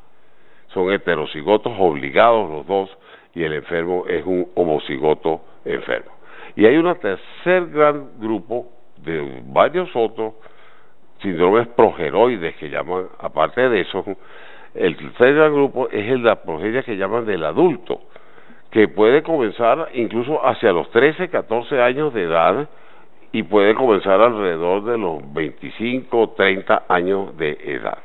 son 0.74 0.91
heterocigotos 0.91 1.74
obligados 1.77 2.50
los 2.50 2.65
dos, 2.65 2.98
y 3.33 3.43
el 3.43 3.53
enfermo 3.53 4.05
es 4.07 4.25
un 4.25 4.48
homocigoto 4.55 5.41
enfermo. 5.65 6.12
Y 6.55 6.65
hay 6.65 6.77
un 6.77 6.93
tercer 6.95 7.67
gran 7.67 8.19
grupo 8.19 8.67
de 8.98 9.41
varios 9.45 9.89
otros 9.93 10.33
síndromes 11.21 11.67
progeroides 11.69 12.55
que 12.55 12.69
llaman, 12.69 13.07
aparte 13.19 13.69
de 13.69 13.81
eso, 13.81 14.03
el 14.73 14.95
tercer 14.97 15.35
grupo 15.51 15.89
es 15.89 16.09
el 16.09 16.23
de 16.23 16.29
la 16.29 16.41
progeria 16.41 16.83
que 16.83 16.95
llaman 16.95 17.25
del 17.25 17.43
adulto, 17.43 18.01
que 18.71 18.88
puede 18.88 19.23
comenzar 19.23 19.89
incluso 19.93 20.45
hacia 20.45 20.71
los 20.71 20.89
13, 20.91 21.29
14 21.29 21.81
años 21.81 22.13
de 22.13 22.23
edad 22.23 22.69
y 23.31 23.43
puede 23.43 23.75
comenzar 23.75 24.21
alrededor 24.21 24.83
de 24.85 24.97
los 24.97 25.33
25, 25.33 26.33
30 26.35 26.83
años 26.88 27.38
de 27.38 27.57
edad. 27.63 27.97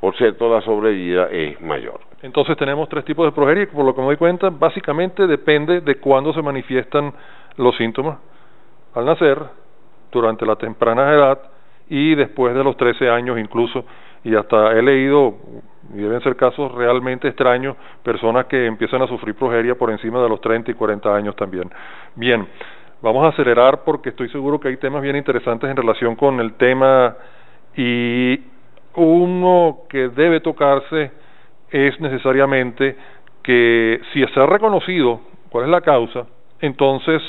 Por 0.00 0.16
cierto, 0.16 0.52
la 0.52 0.62
sobrevida 0.62 1.28
es 1.30 1.60
mayor. 1.60 2.00
Entonces 2.22 2.56
tenemos 2.56 2.88
tres 2.88 3.04
tipos 3.04 3.26
de 3.26 3.32
progeria 3.32 3.66
que 3.66 3.72
por 3.72 3.84
lo 3.84 3.94
que 3.94 4.00
me 4.00 4.08
doy 4.08 4.16
cuenta 4.16 4.50
básicamente 4.50 5.26
depende 5.26 5.80
de 5.80 5.96
cuándo 5.96 6.32
se 6.32 6.42
manifiestan 6.42 7.12
los 7.56 7.76
síntomas. 7.76 8.18
Al 8.94 9.04
nacer, 9.04 9.38
durante 10.10 10.44
la 10.44 10.56
temprana 10.56 11.12
edad 11.12 11.38
y 11.90 12.14
después 12.14 12.54
de 12.54 12.64
los 12.64 12.76
13 12.76 13.10
años 13.10 13.38
incluso, 13.38 13.84
y 14.24 14.34
hasta 14.34 14.72
he 14.78 14.80
leído, 14.80 15.34
y 15.92 15.98
deben 15.98 16.22
ser 16.22 16.36
casos 16.36 16.72
realmente 16.72 17.26
extraños, 17.26 17.76
personas 18.04 18.46
que 18.46 18.64
empiezan 18.66 19.02
a 19.02 19.08
sufrir 19.08 19.34
progeria 19.34 19.74
por 19.74 19.90
encima 19.90 20.22
de 20.22 20.28
los 20.28 20.40
30 20.40 20.70
y 20.70 20.74
40 20.74 21.14
años 21.14 21.34
también. 21.34 21.68
Bien, 22.14 22.46
vamos 23.02 23.24
a 23.24 23.28
acelerar 23.28 23.82
porque 23.84 24.10
estoy 24.10 24.28
seguro 24.30 24.60
que 24.60 24.68
hay 24.68 24.76
temas 24.76 25.02
bien 25.02 25.16
interesantes 25.16 25.68
en 25.68 25.76
relación 25.76 26.14
con 26.14 26.38
el 26.38 26.54
tema 26.54 27.16
y 27.76 28.38
uno 28.94 29.80
que 29.88 30.08
debe 30.10 30.40
tocarse 30.40 31.10
es 31.70 32.00
necesariamente 32.00 32.96
que 33.42 34.00
si 34.12 34.24
se 34.24 34.40
ha 34.40 34.46
reconocido 34.46 35.20
cuál 35.50 35.64
es 35.64 35.70
la 35.70 35.80
causa, 35.80 36.26
entonces 36.60 37.20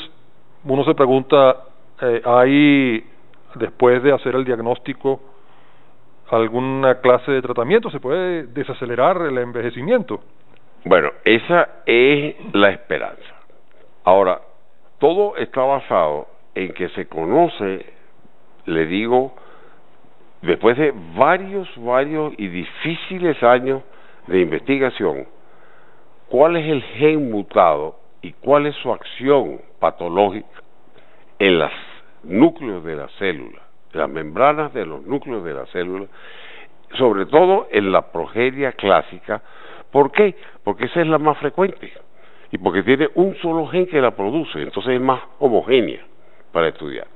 uno 0.65 0.83
se 0.83 0.93
pregunta, 0.93 1.57
eh, 1.99 2.21
¿hay 2.25 3.03
después 3.55 4.01
de 4.03 4.13
hacer 4.13 4.35
el 4.35 4.45
diagnóstico 4.45 5.19
alguna 6.29 6.99
clase 7.01 7.31
de 7.31 7.41
tratamiento? 7.41 7.89
¿Se 7.89 7.99
puede 7.99 8.47
desacelerar 8.47 9.21
el 9.21 9.37
envejecimiento? 9.37 10.21
Bueno, 10.85 11.09
esa 11.25 11.83
es 11.85 12.35
la 12.53 12.69
esperanza. 12.69 13.35
Ahora, 14.03 14.41
todo 14.99 15.35
está 15.37 15.61
basado 15.61 16.27
en 16.55 16.73
que 16.73 16.89
se 16.89 17.07
conoce, 17.07 17.85
le 18.65 18.85
digo, 18.85 19.33
después 20.41 20.77
de 20.77 20.93
varios, 21.15 21.69
varios 21.77 22.33
y 22.37 22.47
difíciles 22.47 23.41
años 23.43 23.83
de 24.27 24.41
investigación, 24.41 25.27
cuál 26.29 26.55
es 26.57 26.67
el 26.67 26.81
gen 26.81 27.29
mutado 27.29 27.99
y 28.21 28.33
cuál 28.33 28.65
es 28.65 28.75
su 28.77 28.91
acción 28.91 29.61
patológica 29.79 30.47
en 31.39 31.59
los 31.59 31.71
núcleos 32.23 32.83
de 32.83 32.95
la 32.95 33.07
célula, 33.19 33.61
las 33.93 34.09
membranas 34.09 34.73
de 34.73 34.85
los 34.85 35.05
núcleos 35.05 35.43
de 35.43 35.53
la 35.53 35.65
célula, 35.67 36.07
sobre 36.97 37.25
todo 37.25 37.67
en 37.71 37.91
la 37.91 38.11
progeria 38.11 38.73
clásica. 38.73 39.41
¿Por 39.91 40.11
qué? 40.11 40.35
Porque 40.63 40.85
esa 40.85 41.01
es 41.01 41.07
la 41.07 41.17
más 41.17 41.37
frecuente 41.37 41.91
y 42.51 42.57
porque 42.57 42.83
tiene 42.83 43.09
un 43.15 43.35
solo 43.37 43.67
gen 43.67 43.87
que 43.87 44.01
la 44.01 44.11
produce, 44.11 44.61
entonces 44.61 44.95
es 44.95 45.01
más 45.01 45.21
homogénea 45.39 46.01
para 46.51 46.67
estudiar. 46.67 47.07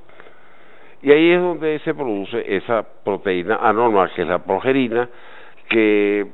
Y 1.02 1.12
ahí 1.12 1.32
es 1.32 1.42
donde 1.42 1.78
se 1.80 1.94
produce 1.94 2.56
esa 2.56 2.84
proteína 3.04 3.58
anormal, 3.58 4.12
que 4.16 4.22
es 4.24 4.28
la 4.28 4.40
progerina, 4.40 5.10
que 5.70 6.26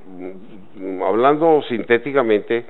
mm, 0.76 1.02
hablando 1.04 1.62
sintéticamente, 1.64 2.66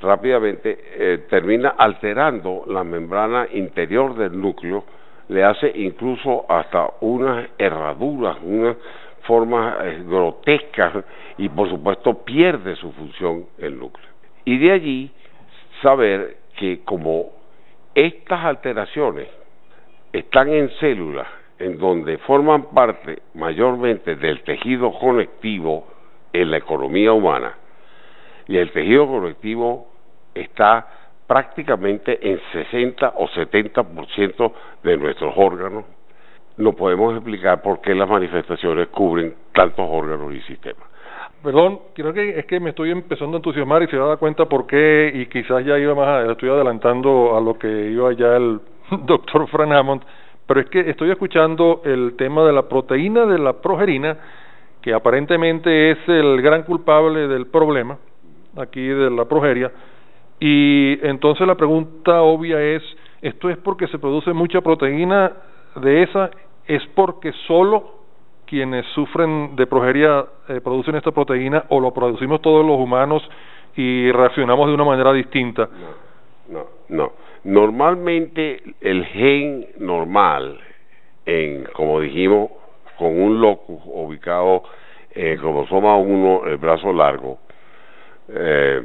rápidamente, 0.00 0.78
eh, 0.80 1.26
termina 1.30 1.70
alterando 1.70 2.64
la 2.66 2.84
membrana 2.84 3.48
interior 3.52 4.14
del 4.16 4.38
núcleo, 4.38 4.84
le 5.30 5.44
hace 5.44 5.70
incluso 5.76 6.44
hasta 6.48 6.90
unas 7.00 7.48
herraduras, 7.56 8.36
unas 8.42 8.76
formas 9.22 9.76
eh, 9.84 10.02
grotescas 10.04 11.04
y 11.38 11.48
por 11.48 11.70
supuesto 11.70 12.24
pierde 12.24 12.74
su 12.74 12.90
función 12.92 13.46
el 13.58 13.78
núcleo. 13.78 14.08
Y 14.44 14.58
de 14.58 14.72
allí 14.72 15.10
saber 15.82 16.38
que 16.58 16.80
como 16.84 17.30
estas 17.94 18.44
alteraciones 18.44 19.28
están 20.12 20.48
en 20.48 20.68
células 20.80 21.28
en 21.60 21.78
donde 21.78 22.18
forman 22.18 22.64
parte 22.74 23.22
mayormente 23.34 24.16
del 24.16 24.42
tejido 24.42 24.92
conectivo 24.98 25.86
en 26.32 26.50
la 26.50 26.56
economía 26.56 27.12
humana 27.12 27.54
y 28.48 28.56
el 28.56 28.72
tejido 28.72 29.06
conectivo 29.06 29.86
está 30.34 30.88
prácticamente 31.30 32.18
en 32.28 32.40
60 32.50 33.12
o 33.16 33.28
70% 33.28 34.52
de 34.82 34.96
nuestros 34.96 35.32
órganos. 35.36 35.84
No 36.56 36.72
podemos 36.72 37.14
explicar 37.14 37.62
por 37.62 37.80
qué 37.80 37.94
las 37.94 38.08
manifestaciones 38.08 38.88
cubren 38.88 39.36
tantos 39.52 39.86
órganos 39.88 40.34
y 40.34 40.40
sistemas. 40.40 40.82
Perdón, 41.40 41.78
creo 41.94 42.12
que 42.12 42.36
es 42.36 42.46
que 42.46 42.58
me 42.58 42.70
estoy 42.70 42.90
empezando 42.90 43.36
a 43.36 43.38
entusiasmar 43.38 43.80
y 43.84 43.86
se 43.86 43.96
da 43.96 44.16
cuenta 44.16 44.46
por 44.46 44.66
qué 44.66 45.12
y 45.14 45.26
quizás 45.26 45.64
ya 45.64 45.78
iba 45.78 45.94
más, 45.94 46.28
estoy 46.28 46.48
adelantando 46.48 47.36
a 47.36 47.40
lo 47.40 47.56
que 47.56 47.68
iba 47.68 48.12
ya 48.12 48.36
el 48.36 48.58
doctor 49.06 49.46
Fran 49.46 49.72
Hammond, 49.72 50.02
pero 50.48 50.58
es 50.58 50.66
que 50.68 50.80
estoy 50.90 51.12
escuchando 51.12 51.82
el 51.84 52.16
tema 52.16 52.44
de 52.44 52.52
la 52.52 52.62
proteína 52.68 53.24
de 53.26 53.38
la 53.38 53.52
progerina 53.52 54.16
que 54.82 54.92
aparentemente 54.92 55.92
es 55.92 55.98
el 56.08 56.42
gran 56.42 56.64
culpable 56.64 57.28
del 57.28 57.46
problema 57.46 57.98
aquí 58.56 58.84
de 58.84 59.10
la 59.10 59.26
progeria. 59.26 59.70
Y 60.40 60.98
entonces 61.06 61.46
la 61.46 61.54
pregunta 61.54 62.22
obvia 62.22 62.60
es, 62.60 62.82
¿esto 63.20 63.50
es 63.50 63.58
porque 63.58 63.86
se 63.88 63.98
produce 63.98 64.32
mucha 64.32 64.62
proteína 64.62 65.32
de 65.76 66.02
esa? 66.02 66.30
¿Es 66.66 66.82
porque 66.94 67.32
solo 67.46 68.00
quienes 68.46 68.86
sufren 68.94 69.54
de 69.54 69.66
progeria 69.66 70.24
eh, 70.48 70.60
producen 70.62 70.96
esta 70.96 71.12
proteína 71.12 71.64
o 71.68 71.78
lo 71.78 71.92
producimos 71.92 72.40
todos 72.40 72.64
los 72.64 72.78
humanos 72.78 73.22
y 73.76 74.10
reaccionamos 74.10 74.66
de 74.66 74.74
una 74.74 74.84
manera 74.84 75.12
distinta? 75.12 75.68
No, 76.48 76.58
no, 76.58 76.66
no. 76.88 77.12
Normalmente 77.44 78.62
el 78.80 79.04
gen 79.06 79.66
normal, 79.78 80.58
en 81.26 81.64
como 81.74 82.00
dijimos, 82.00 82.50
con 82.98 83.20
un 83.20 83.40
locus 83.40 83.80
ubicado 83.84 84.62
en 85.12 85.26
el 85.28 85.38
cromosoma 85.38 85.96
1, 85.96 86.46
el 86.46 86.56
brazo 86.56 86.92
largo, 86.92 87.38
eh, 88.28 88.82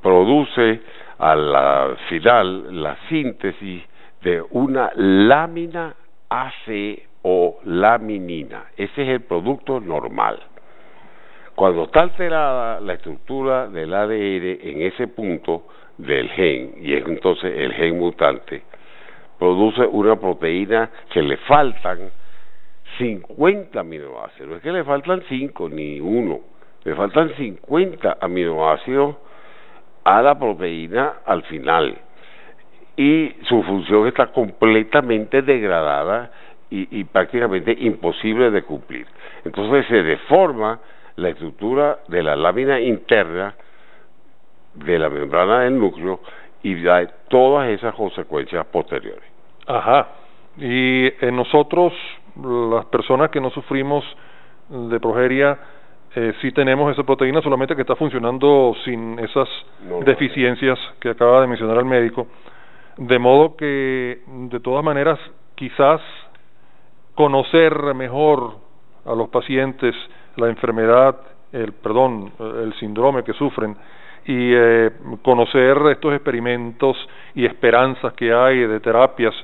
produce 0.00 0.80
a 1.18 1.34
la 1.34 1.96
final 2.08 2.82
la 2.82 2.96
síntesis 3.08 3.82
de 4.22 4.42
una 4.50 4.90
lámina 4.94 5.94
AC 6.28 7.02
o 7.22 7.58
laminina. 7.64 8.64
Ese 8.76 9.02
es 9.02 9.08
el 9.08 9.20
producto 9.22 9.80
normal. 9.80 10.38
Cuando 11.54 11.84
está 11.84 12.00
alterada 12.00 12.80
la 12.80 12.94
estructura 12.94 13.68
del 13.68 13.92
ADN 13.92 14.58
en 14.62 14.82
ese 14.82 15.06
punto 15.08 15.64
del 15.98 16.28
gen, 16.30 16.74
y 16.80 16.94
es 16.94 17.06
entonces 17.06 17.52
el 17.56 17.72
gen 17.74 17.98
mutante, 17.98 18.62
produce 19.38 19.82
una 19.82 20.16
proteína 20.16 20.90
que 21.12 21.22
le 21.22 21.36
faltan 21.36 22.10
50 22.98 23.78
aminoácidos. 23.78 24.48
No 24.48 24.56
es 24.56 24.62
que 24.62 24.72
le 24.72 24.84
faltan 24.84 25.22
5 25.28 25.68
ni 25.68 26.00
uno, 26.00 26.40
le 26.84 26.94
faltan 26.94 27.34
50 27.36 28.18
aminoácidos 28.20 29.16
a 30.04 30.22
la 30.22 30.38
proteína 30.38 31.14
al 31.24 31.42
final. 31.44 31.96
Y 32.96 33.34
su 33.42 33.62
función 33.62 34.06
está 34.06 34.26
completamente 34.26 35.42
degradada 35.42 36.30
y, 36.74 37.04
prácticamente 37.04 37.76
imposible 37.80 38.50
de 38.50 38.62
cumplir. 38.62 39.06
Entonces 39.44 39.86
se 39.88 40.02
deforma 40.02 40.80
la 41.16 41.28
estructura 41.28 41.98
de 42.08 42.22
la 42.22 42.34
lámina 42.34 42.80
interna 42.80 43.54
de 44.74 44.98
la 44.98 45.10
membrana 45.10 45.60
del 45.60 45.78
núcleo 45.78 46.20
y 46.62 46.82
da 46.82 47.06
todas 47.28 47.68
esas 47.68 47.94
consecuencias 47.94 48.64
posteriores. 48.66 49.24
Ajá. 49.66 50.08
Y 50.56 51.12
en 51.24 51.36
nosotros 51.36 51.92
las 52.36 52.86
personas 52.86 53.30
que 53.30 53.40
no 53.40 53.50
sufrimos 53.50 54.04
de 54.68 54.98
progeria 54.98 55.58
eh, 56.14 56.34
sí 56.40 56.52
tenemos 56.52 56.92
esa 56.92 57.04
proteína, 57.04 57.40
solamente 57.40 57.74
que 57.74 57.82
está 57.82 57.96
funcionando 57.96 58.74
sin 58.84 59.18
esas 59.18 59.48
deficiencias 60.04 60.78
que 61.00 61.10
acaba 61.10 61.40
de 61.40 61.46
mencionar 61.46 61.78
el 61.78 61.84
médico. 61.84 62.26
De 62.98 63.18
modo 63.18 63.56
que, 63.56 64.22
de 64.26 64.60
todas 64.60 64.84
maneras, 64.84 65.18
quizás 65.54 66.00
conocer 67.14 67.94
mejor 67.94 68.56
a 69.04 69.14
los 69.14 69.28
pacientes 69.28 69.94
la 70.36 70.48
enfermedad 70.48 71.16
el 71.52 71.72
perdón, 71.72 72.32
el 72.38 72.72
síndrome 72.74 73.22
que 73.22 73.32
sufren 73.34 73.76
y 74.24 74.54
eh, 74.54 74.90
conocer 75.22 75.76
estos 75.90 76.14
experimentos 76.14 76.96
y 77.34 77.44
esperanzas 77.44 78.14
que 78.14 78.32
hay 78.32 78.60
de 78.60 78.80
terapias, 78.80 79.34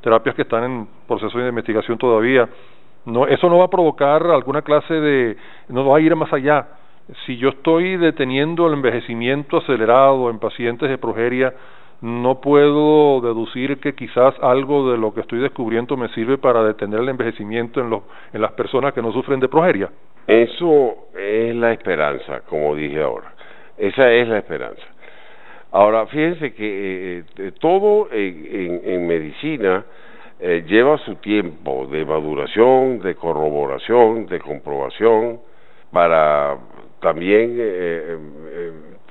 terapias 0.00 0.34
que 0.34 0.42
están 0.42 0.64
en 0.64 0.88
proceso 1.06 1.38
de 1.38 1.48
investigación 1.48 1.98
todavía. 1.98 2.48
No, 3.06 3.26
eso 3.26 3.48
no 3.48 3.58
va 3.58 3.64
a 3.64 3.70
provocar 3.70 4.26
alguna 4.26 4.62
clase 4.62 4.94
de, 4.94 5.36
no 5.68 5.84
va 5.86 5.98
a 5.98 6.00
ir 6.00 6.14
más 6.16 6.32
allá. 6.32 6.68
Si 7.26 7.36
yo 7.36 7.48
estoy 7.50 7.96
deteniendo 7.96 8.66
el 8.66 8.74
envejecimiento 8.74 9.58
acelerado 9.58 10.30
en 10.30 10.38
pacientes 10.38 10.88
de 10.88 10.98
progeria, 10.98 11.54
no 12.02 12.40
puedo 12.40 13.20
deducir 13.20 13.78
que 13.78 13.94
quizás 13.94 14.34
algo 14.40 14.90
de 14.90 14.98
lo 14.98 15.12
que 15.12 15.20
estoy 15.20 15.40
descubriendo 15.40 15.96
me 15.96 16.08
sirve 16.08 16.38
para 16.38 16.62
detener 16.62 17.00
el 17.00 17.08
envejecimiento 17.08 17.80
en, 17.80 17.92
en 18.32 18.40
las 18.40 18.52
personas 18.52 18.94
que 18.94 19.02
no 19.02 19.12
sufren 19.12 19.40
de 19.40 19.48
progeria. 19.48 19.90
Eso 20.26 21.08
es 21.18 21.54
la 21.56 21.72
esperanza, 21.72 22.40
como 22.48 22.74
dije 22.74 23.02
ahora. 23.02 23.32
Esa 23.76 24.12
es 24.12 24.28
la 24.28 24.38
esperanza. 24.38 24.82
Ahora, 25.72 26.06
fíjense 26.06 26.52
que 26.52 27.18
eh, 27.18 27.24
eh, 27.38 27.52
todo 27.60 28.08
en, 28.12 29.06
medicina 29.06 29.84
eh, 30.40 30.64
lleva 30.66 30.98
su 30.98 31.16
tiempo 31.16 31.86
de 31.86 32.04
maduración, 32.04 33.00
de 33.00 33.14
corroboración, 33.14 34.26
de 34.26 34.40
comprobación, 34.40 35.40
para 35.92 36.56
también 37.00 37.58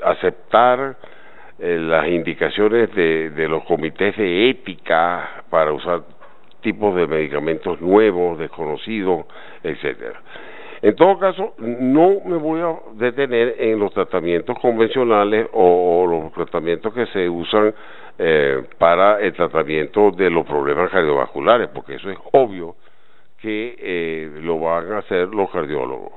aceptar 0.03 0.95
las 1.57 2.07
indicaciones 2.07 2.93
de, 2.95 3.31
de 3.31 3.47
los 3.49 3.65
comités 3.65 4.15
de 4.15 4.49
ética 4.49 5.43
para 5.49 5.73
usar 5.73 6.03
tipos 6.61 6.95
de 6.95 7.07
medicamentos 7.07 7.81
nuevos, 7.81 8.37
desconocidos, 8.37 9.25
etcétera. 9.63 10.21
En 10.81 10.95
todo 10.95 11.19
caso, 11.19 11.53
no 11.57 12.21
me 12.25 12.37
voy 12.37 12.61
a 12.61 12.77
detener 12.93 13.55
en 13.59 13.79
los 13.79 13.93
tratamientos 13.93 14.57
convencionales 14.59 15.47
o, 15.51 16.05
los 16.07 16.33
tratamientos 16.33 16.93
que 16.93 17.05
se 17.07 17.29
usan 17.29 17.73
eh, 18.17 18.63
para 18.77 19.19
el 19.19 19.33
tratamiento 19.33 20.11
de 20.11 20.29
los 20.29 20.45
problemas 20.45 20.89
cardiovasculares, 20.89 21.69
porque 21.73 21.95
eso 21.95 22.09
es 22.09 22.17
obvio 22.31 22.75
que 23.41 23.75
eh, 23.77 24.39
lo 24.41 24.59
van 24.59 24.91
a 24.93 24.97
hacer 24.99 25.27
los 25.29 25.49
cardiólogos. 25.51 26.13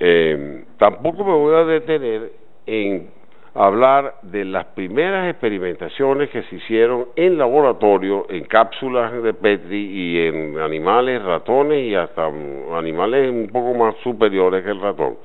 Eh, 0.00 0.64
tampoco 0.78 1.24
me 1.24 1.32
voy 1.32 1.54
a 1.54 1.64
detener 1.64 2.32
en 2.66 3.10
hablar 3.54 4.16
de 4.22 4.44
las 4.44 4.64
primeras 4.66 5.30
experimentaciones 5.30 6.28
que 6.30 6.42
se 6.42 6.56
hicieron 6.56 7.06
en 7.14 7.38
laboratorio, 7.38 8.26
en 8.28 8.44
cápsulas 8.44 9.22
de 9.22 9.32
Petri 9.32 9.78
y 9.78 10.26
en 10.26 10.58
animales, 10.58 11.22
ratones 11.22 11.84
y 11.84 11.94
hasta 11.94 12.26
animales 12.26 13.30
un 13.30 13.48
poco 13.52 13.74
más 13.74 13.94
superiores 14.02 14.64
que 14.64 14.70
el 14.70 14.80
ratón, 14.80 15.16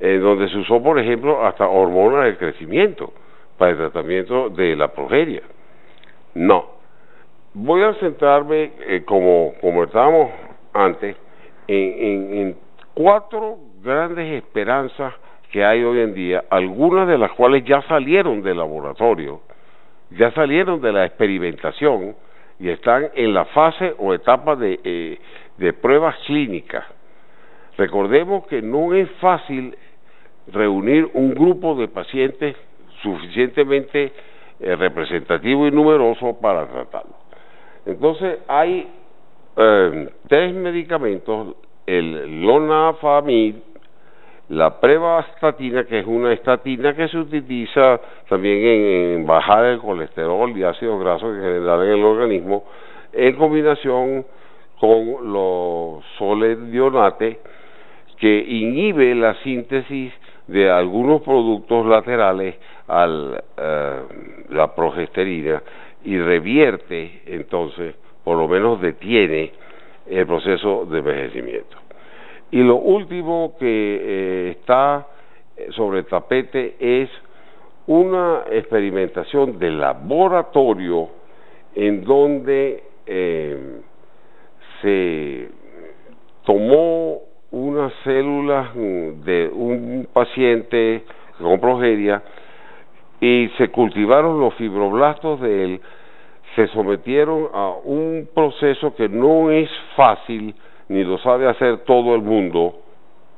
en 0.00 0.20
donde 0.20 0.50
se 0.50 0.58
usó, 0.58 0.82
por 0.82 0.98
ejemplo, 0.98 1.44
hasta 1.44 1.66
hormonas 1.66 2.26
de 2.26 2.36
crecimiento 2.36 3.12
para 3.56 3.70
el 3.70 3.78
tratamiento 3.78 4.50
de 4.50 4.76
la 4.76 4.88
progeria. 4.88 5.42
No. 6.34 6.78
Voy 7.54 7.82
a 7.82 7.94
centrarme, 7.94 8.72
eh, 8.86 9.02
como 9.06 9.54
comentábamos 9.60 10.30
antes, 10.74 11.16
en 11.66 12.56
cuatro 12.94 13.56
grandes 13.82 14.42
esperanzas 14.42 15.14
que 15.50 15.64
hay 15.64 15.82
hoy 15.82 16.00
en 16.00 16.14
día, 16.14 16.44
algunas 16.50 17.08
de 17.08 17.18
las 17.18 17.32
cuales 17.32 17.64
ya 17.64 17.82
salieron 17.82 18.42
del 18.42 18.58
laboratorio, 18.58 19.40
ya 20.10 20.30
salieron 20.32 20.80
de 20.80 20.92
la 20.92 21.06
experimentación 21.06 22.16
y 22.58 22.68
están 22.68 23.08
en 23.14 23.34
la 23.34 23.44
fase 23.46 23.94
o 23.98 24.12
etapa 24.14 24.56
de, 24.56 24.80
eh, 24.82 25.18
de 25.56 25.72
pruebas 25.72 26.16
clínicas. 26.26 26.84
Recordemos 27.76 28.46
que 28.46 28.60
no 28.60 28.94
es 28.94 29.10
fácil 29.20 29.76
reunir 30.48 31.08
un 31.14 31.34
grupo 31.34 31.74
de 31.76 31.88
pacientes 31.88 32.56
suficientemente 33.02 34.12
eh, 34.60 34.76
representativo 34.76 35.66
y 35.66 35.70
numeroso 35.70 36.38
para 36.40 36.66
tratarlo. 36.66 37.14
Entonces 37.86 38.40
hay 38.48 38.88
eh, 39.56 40.10
tres 40.26 40.54
medicamentos, 40.54 41.54
el 41.86 42.42
lonafamid, 42.42 43.54
la 44.48 44.80
prevastatina, 44.80 45.84
que 45.84 45.98
es 46.00 46.06
una 46.06 46.32
estatina 46.32 46.94
que 46.94 47.08
se 47.08 47.18
utiliza 47.18 48.00
también 48.28 49.18
en, 49.18 49.26
bajar 49.26 49.66
el 49.66 49.78
colesterol 49.78 50.56
y 50.56 50.62
ácidos 50.62 51.00
grasos 51.00 51.34
que 51.34 51.42
generan 51.42 51.82
en 51.82 51.92
el 51.92 52.04
organismo, 52.04 52.64
en 53.12 53.36
combinación 53.36 54.24
con 54.80 55.32
los 55.32 56.04
soledionate, 56.16 57.40
que 58.18 58.38
inhibe 58.38 59.14
la 59.14 59.34
síntesis 59.42 60.12
de 60.46 60.70
algunos 60.70 61.22
productos 61.22 61.86
laterales 61.86 62.56
a 62.88 63.06
eh, 63.56 64.00
la 64.48 64.74
progesterina 64.74 65.62
y 66.04 66.18
revierte 66.18 67.22
entonces, 67.26 67.94
por 68.24 68.38
lo 68.38 68.48
menos 68.48 68.80
detiene 68.80 69.52
el 70.06 70.26
proceso 70.26 70.86
de 70.86 70.98
envejecimiento. 70.98 71.87
Y 72.50 72.62
lo 72.62 72.76
último 72.76 73.54
que 73.58 73.66
eh, 73.66 74.50
está 74.58 75.06
eh, 75.56 75.68
sobre 75.72 76.00
el 76.00 76.06
tapete 76.06 76.76
es 76.78 77.10
una 77.86 78.44
experimentación 78.50 79.58
de 79.58 79.70
laboratorio 79.70 81.08
en 81.74 82.04
donde 82.04 82.82
eh, 83.06 83.80
se 84.80 85.48
tomó 86.44 87.20
unas 87.50 87.92
células 88.04 88.74
de 88.74 89.50
un 89.52 90.08
paciente 90.12 91.04
con 91.38 91.60
progeria 91.60 92.22
y 93.20 93.48
se 93.58 93.68
cultivaron 93.68 94.38
los 94.38 94.54
fibroblastos 94.54 95.40
de 95.40 95.64
él, 95.64 95.80
se 96.56 96.66
sometieron 96.68 97.48
a 97.52 97.72
un 97.84 98.28
proceso 98.34 98.94
que 98.94 99.08
no 99.08 99.50
es 99.50 99.70
fácil 99.96 100.54
ni 100.88 101.04
lo 101.04 101.18
sabe 101.18 101.48
hacer 101.48 101.78
todo 101.84 102.14
el 102.14 102.22
mundo 102.22 102.80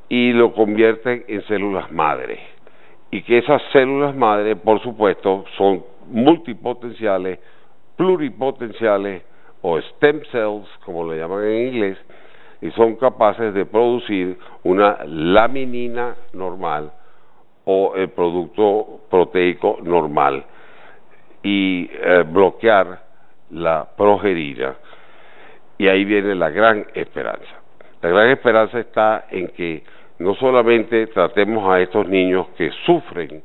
y 0.09 0.33
lo 0.33 0.53
convierte 0.53 1.25
en 1.27 1.41
células 1.43 1.91
madre. 1.91 2.39
Y 3.11 3.23
que 3.23 3.37
esas 3.39 3.61
células 3.73 4.15
madre, 4.15 4.55
por 4.55 4.81
supuesto, 4.81 5.45
son 5.57 5.83
multipotenciales, 6.07 7.39
pluripotenciales 7.97 9.23
o 9.61 9.79
stem 9.79 10.21
cells, 10.31 10.67
como 10.85 11.11
le 11.11 11.19
llaman 11.19 11.43
en 11.43 11.67
inglés, 11.67 11.97
y 12.61 12.71
son 12.71 12.95
capaces 12.95 13.53
de 13.53 13.65
producir 13.65 14.37
una 14.63 14.99
laminina 15.05 16.15
normal 16.33 16.91
o 17.65 17.93
el 17.95 18.09
producto 18.09 19.01
proteico 19.09 19.79
normal 19.81 20.45
y 21.43 21.89
eh, 21.91 22.23
bloquear 22.27 23.01
la 23.49 23.87
progerina 23.97 24.75
y 25.81 25.87
ahí 25.87 26.05
viene 26.05 26.35
la 26.35 26.51
gran 26.51 26.85
esperanza. 26.93 27.59
La 28.03 28.09
gran 28.09 28.29
esperanza 28.29 28.79
está 28.79 29.25
en 29.31 29.47
que 29.47 29.83
no 30.19 30.35
solamente 30.35 31.07
tratemos 31.07 31.67
a 31.73 31.81
estos 31.81 32.07
niños 32.07 32.49
que 32.55 32.69
sufren 32.85 33.41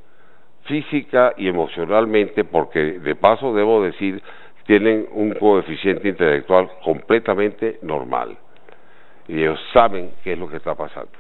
física 0.65 1.33
y 1.39 1.49
emocionalmente, 1.49 2.45
porque 2.45 2.99
de 2.99 3.15
paso 3.15 3.55
debo 3.55 3.83
decir, 3.83 4.23
tienen 4.67 5.07
un 5.13 5.33
coeficiente 5.33 6.11
intelectual 6.11 6.69
completamente 6.85 7.79
normal. 7.81 8.37
Y 9.29 9.41
ellos 9.41 9.59
saben 9.73 10.11
qué 10.23 10.35
es 10.35 10.39
lo 10.39 10.47
que 10.47 10.59
está 10.59 10.75
pasando. 10.75 11.13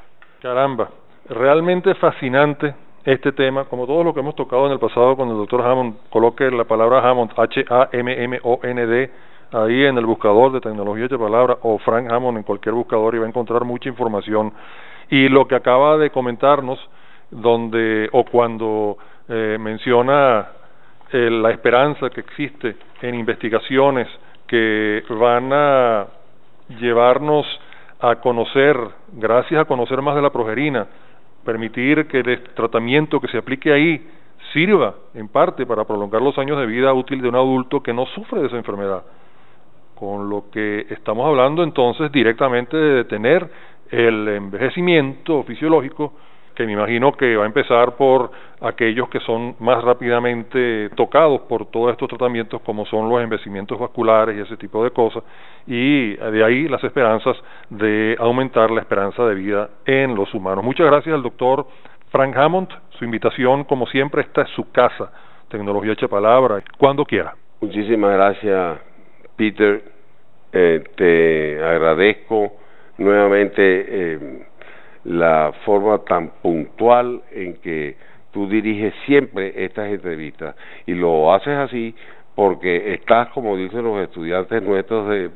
Caramba, 0.42 0.90
realmente 1.31 1.94
fascinante 1.94 2.74
este 3.07 3.33
tema, 3.33 3.64
como 3.64 3.87
todo 3.87 4.05
lo 4.05 4.12
que 4.12 4.20
hemos 4.20 4.35
tocado 4.35 4.66
en 4.66 4.72
el 4.72 4.79
pasado 4.79 5.16
cuando 5.16 5.33
el 5.33 5.40
doctor 5.40 5.62
Hammond 5.62 5.96
coloque 6.11 6.50
la 6.50 6.64
palabra 6.64 6.98
Hammond, 7.09 7.31
H-A-M-M-O-N-D, 7.35 9.11
ahí 9.52 9.85
en 9.85 9.98
el 9.98 10.06
buscador 10.06 10.52
de 10.52 10.61
tecnología 10.61 11.09
de 11.09 11.18
palabra 11.18 11.59
o 11.62 11.78
Frank 11.78 12.11
Hammond 12.11 12.38
en 12.38 12.44
cualquier 12.44 12.74
buscador 12.74 13.14
y 13.14 13.18
va 13.18 13.26
a 13.26 13.28
encontrar 13.28 13.64
mucha 13.64 13.88
información. 13.88 14.52
Y 15.09 15.28
lo 15.28 15.46
que 15.46 15.54
acaba 15.54 15.96
de 15.98 16.11
comentarnos, 16.11 16.78
donde 17.30 18.09
o 18.12 18.24
cuando 18.24 18.98
eh, 19.28 19.56
menciona 19.61 20.48
eh, 21.12 21.30
la 21.30 21.50
esperanza 21.50 22.11
que 22.11 22.20
existe 22.20 22.76
en 23.02 23.14
investigaciones 23.14 24.09
que 24.46 25.02
van 25.11 25.52
a 25.52 26.06
llevarnos 26.80 27.46
a 28.00 28.16
conocer, 28.16 28.76
gracias 29.12 29.61
a 29.61 29.64
conocer 29.64 30.02
más 30.02 30.14
de 30.14 30.22
la 30.22 30.30
progerina, 30.30 30.87
permitir 31.44 32.06
que 32.09 32.20
el 32.20 32.42
tratamiento 32.54 33.20
que 33.20 33.28
se 33.28 33.38
aplique 33.38 33.72
ahí 33.72 34.06
sirva 34.52 34.94
en 35.14 35.28
parte 35.28 35.66
para 35.66 35.85
prolongar 35.85 36.22
los 36.22 36.37
años 36.38 36.59
de 36.59 36.66
vida 36.66 36.92
útil 36.92 37.22
de 37.22 37.28
un 37.28 37.37
adulto 37.37 37.82
que 37.82 37.92
no 37.92 38.06
sufre 38.06 38.40
de 38.40 38.48
esa 38.48 38.56
enfermedad 38.56 39.02
con 39.98 40.30
lo 40.30 40.44
que 40.52 40.87
estamos 40.90 41.26
hablando 41.26 41.62
entonces 41.62 42.12
directamente 42.12 42.76
de 42.76 42.94
detener 42.96 43.48
el 43.90 44.28
envejecimiento 44.28 45.42
fisiológico 45.42 46.12
que 46.56 46.66
me 46.66 46.72
imagino 46.72 47.12
que 47.12 47.37
va 47.37 47.44
a 47.44 47.46
empezar 47.46 47.96
por 47.96 48.30
aquellos 48.61 49.09
que 49.11 49.20
son 49.20 49.54
más 49.61 49.85
rápidamente 49.85 50.88
tocados 50.96 51.42
por 51.42 51.66
todos 51.66 51.92
estos 51.92 52.09
tratamientos 52.09 52.61
como 52.62 52.87
son 52.87 53.09
los 53.09 53.22
envejecimientos 53.22 53.78
vasculares 53.78 54.37
y 54.37 54.40
ese 54.40 54.56
tipo 54.56 54.82
de 54.82 54.90
cosas 54.90 55.22
y 55.66 56.14
de 56.14 56.44
ahí 56.44 56.66
las 56.66 56.82
esperanzas 56.82 57.37
de 57.68 58.16
aumentar 58.18 58.70
la 58.70 58.80
esperanza 58.80 59.24
de 59.24 59.35
vida 59.35 59.68
en 59.85 60.14
los 60.14 60.32
humanos. 60.32 60.64
Muchas 60.64 60.87
gracias 60.87 61.14
al 61.14 61.22
doctor 61.22 61.66
Frank 62.11 62.35
Hammond, 62.37 62.68
su 62.98 63.04
invitación 63.04 63.64
como 63.64 63.87
siempre 63.87 64.22
esta 64.22 64.42
es 64.42 64.48
su 64.50 64.70
casa, 64.72 65.12
Tecnología 65.48 65.92
Hecha 65.92 66.09
Palabra, 66.09 66.62
cuando 66.78 67.04
quiera. 67.04 67.35
Muchísimas 67.61 68.12
gracias 68.12 68.95
Peter, 69.37 69.83
eh, 70.53 70.83
te 70.96 71.62
agradezco 71.62 72.53
nuevamente 72.99 73.62
eh, 73.62 74.46
la 75.05 75.53
forma 75.64 75.99
tan 75.99 76.31
puntual 76.42 77.22
en 77.31 77.55
que 77.59 77.96
tú 78.33 78.49
diriges 78.49 78.94
siempre 79.05 79.64
estas 79.64 79.88
entrevistas. 79.88 80.57
Y 80.87 80.94
lo 80.94 81.33
haces 81.33 81.57
así 81.57 81.94
porque 82.35 82.94
estás, 82.94 83.29
como 83.29 83.57
dicen 83.57 83.85
los 83.85 84.03
estudiantes 84.03 84.62
nuestros 84.62 85.09
de 85.09 85.31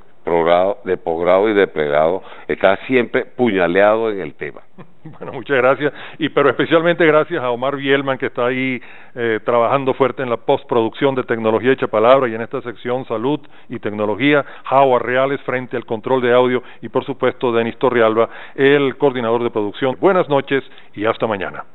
de 0.85 0.97
posgrado 0.97 1.49
y 1.49 1.55
de 1.55 1.67
pregrado, 1.67 2.23
estás 2.47 2.79
siempre 2.87 3.25
puñaleado 3.25 4.11
en 4.11 4.21
el 4.21 4.35
tema. 4.35 4.61
Bueno, 5.03 5.33
muchas 5.33 5.57
gracias, 5.57 5.95
y 6.19 6.29
pero 6.29 6.51
especialmente 6.51 7.07
gracias 7.07 7.43
a 7.43 7.51
Omar 7.51 7.75
Bielman 7.75 8.19
que 8.19 8.27
está 8.27 8.45
ahí 8.45 8.83
eh, 9.15 9.41
trabajando 9.47 9.95
fuerte 9.95 10.23
en 10.23 10.29
la 10.29 10.37
postproducción 10.37 11.15
de 11.15 11.23
tecnología 11.23 11.73
hecha 11.73 11.87
palabra 11.87 12.29
y 12.29 12.35
en 12.35 12.43
esta 12.43 12.61
sección 12.61 13.07
salud 13.07 13.41
y 13.71 13.79
tecnología, 13.79 14.45
Howard 14.71 15.03
Reales 15.03 15.41
frente 15.41 15.79
al 15.79 15.87
control 15.87 16.21
de 16.21 16.35
audio 16.35 16.63
y 16.83 16.91
por 16.91 17.07
supuesto 17.07 17.51
Denis 17.51 17.79
Torrealba, 17.79 18.29
el 18.55 18.99
coordinador 18.99 19.43
de 19.43 19.49
producción. 19.49 19.97
Buenas 19.99 20.29
noches 20.29 20.63
y 20.95 21.07
hasta 21.07 21.27
mañana. 21.27 21.65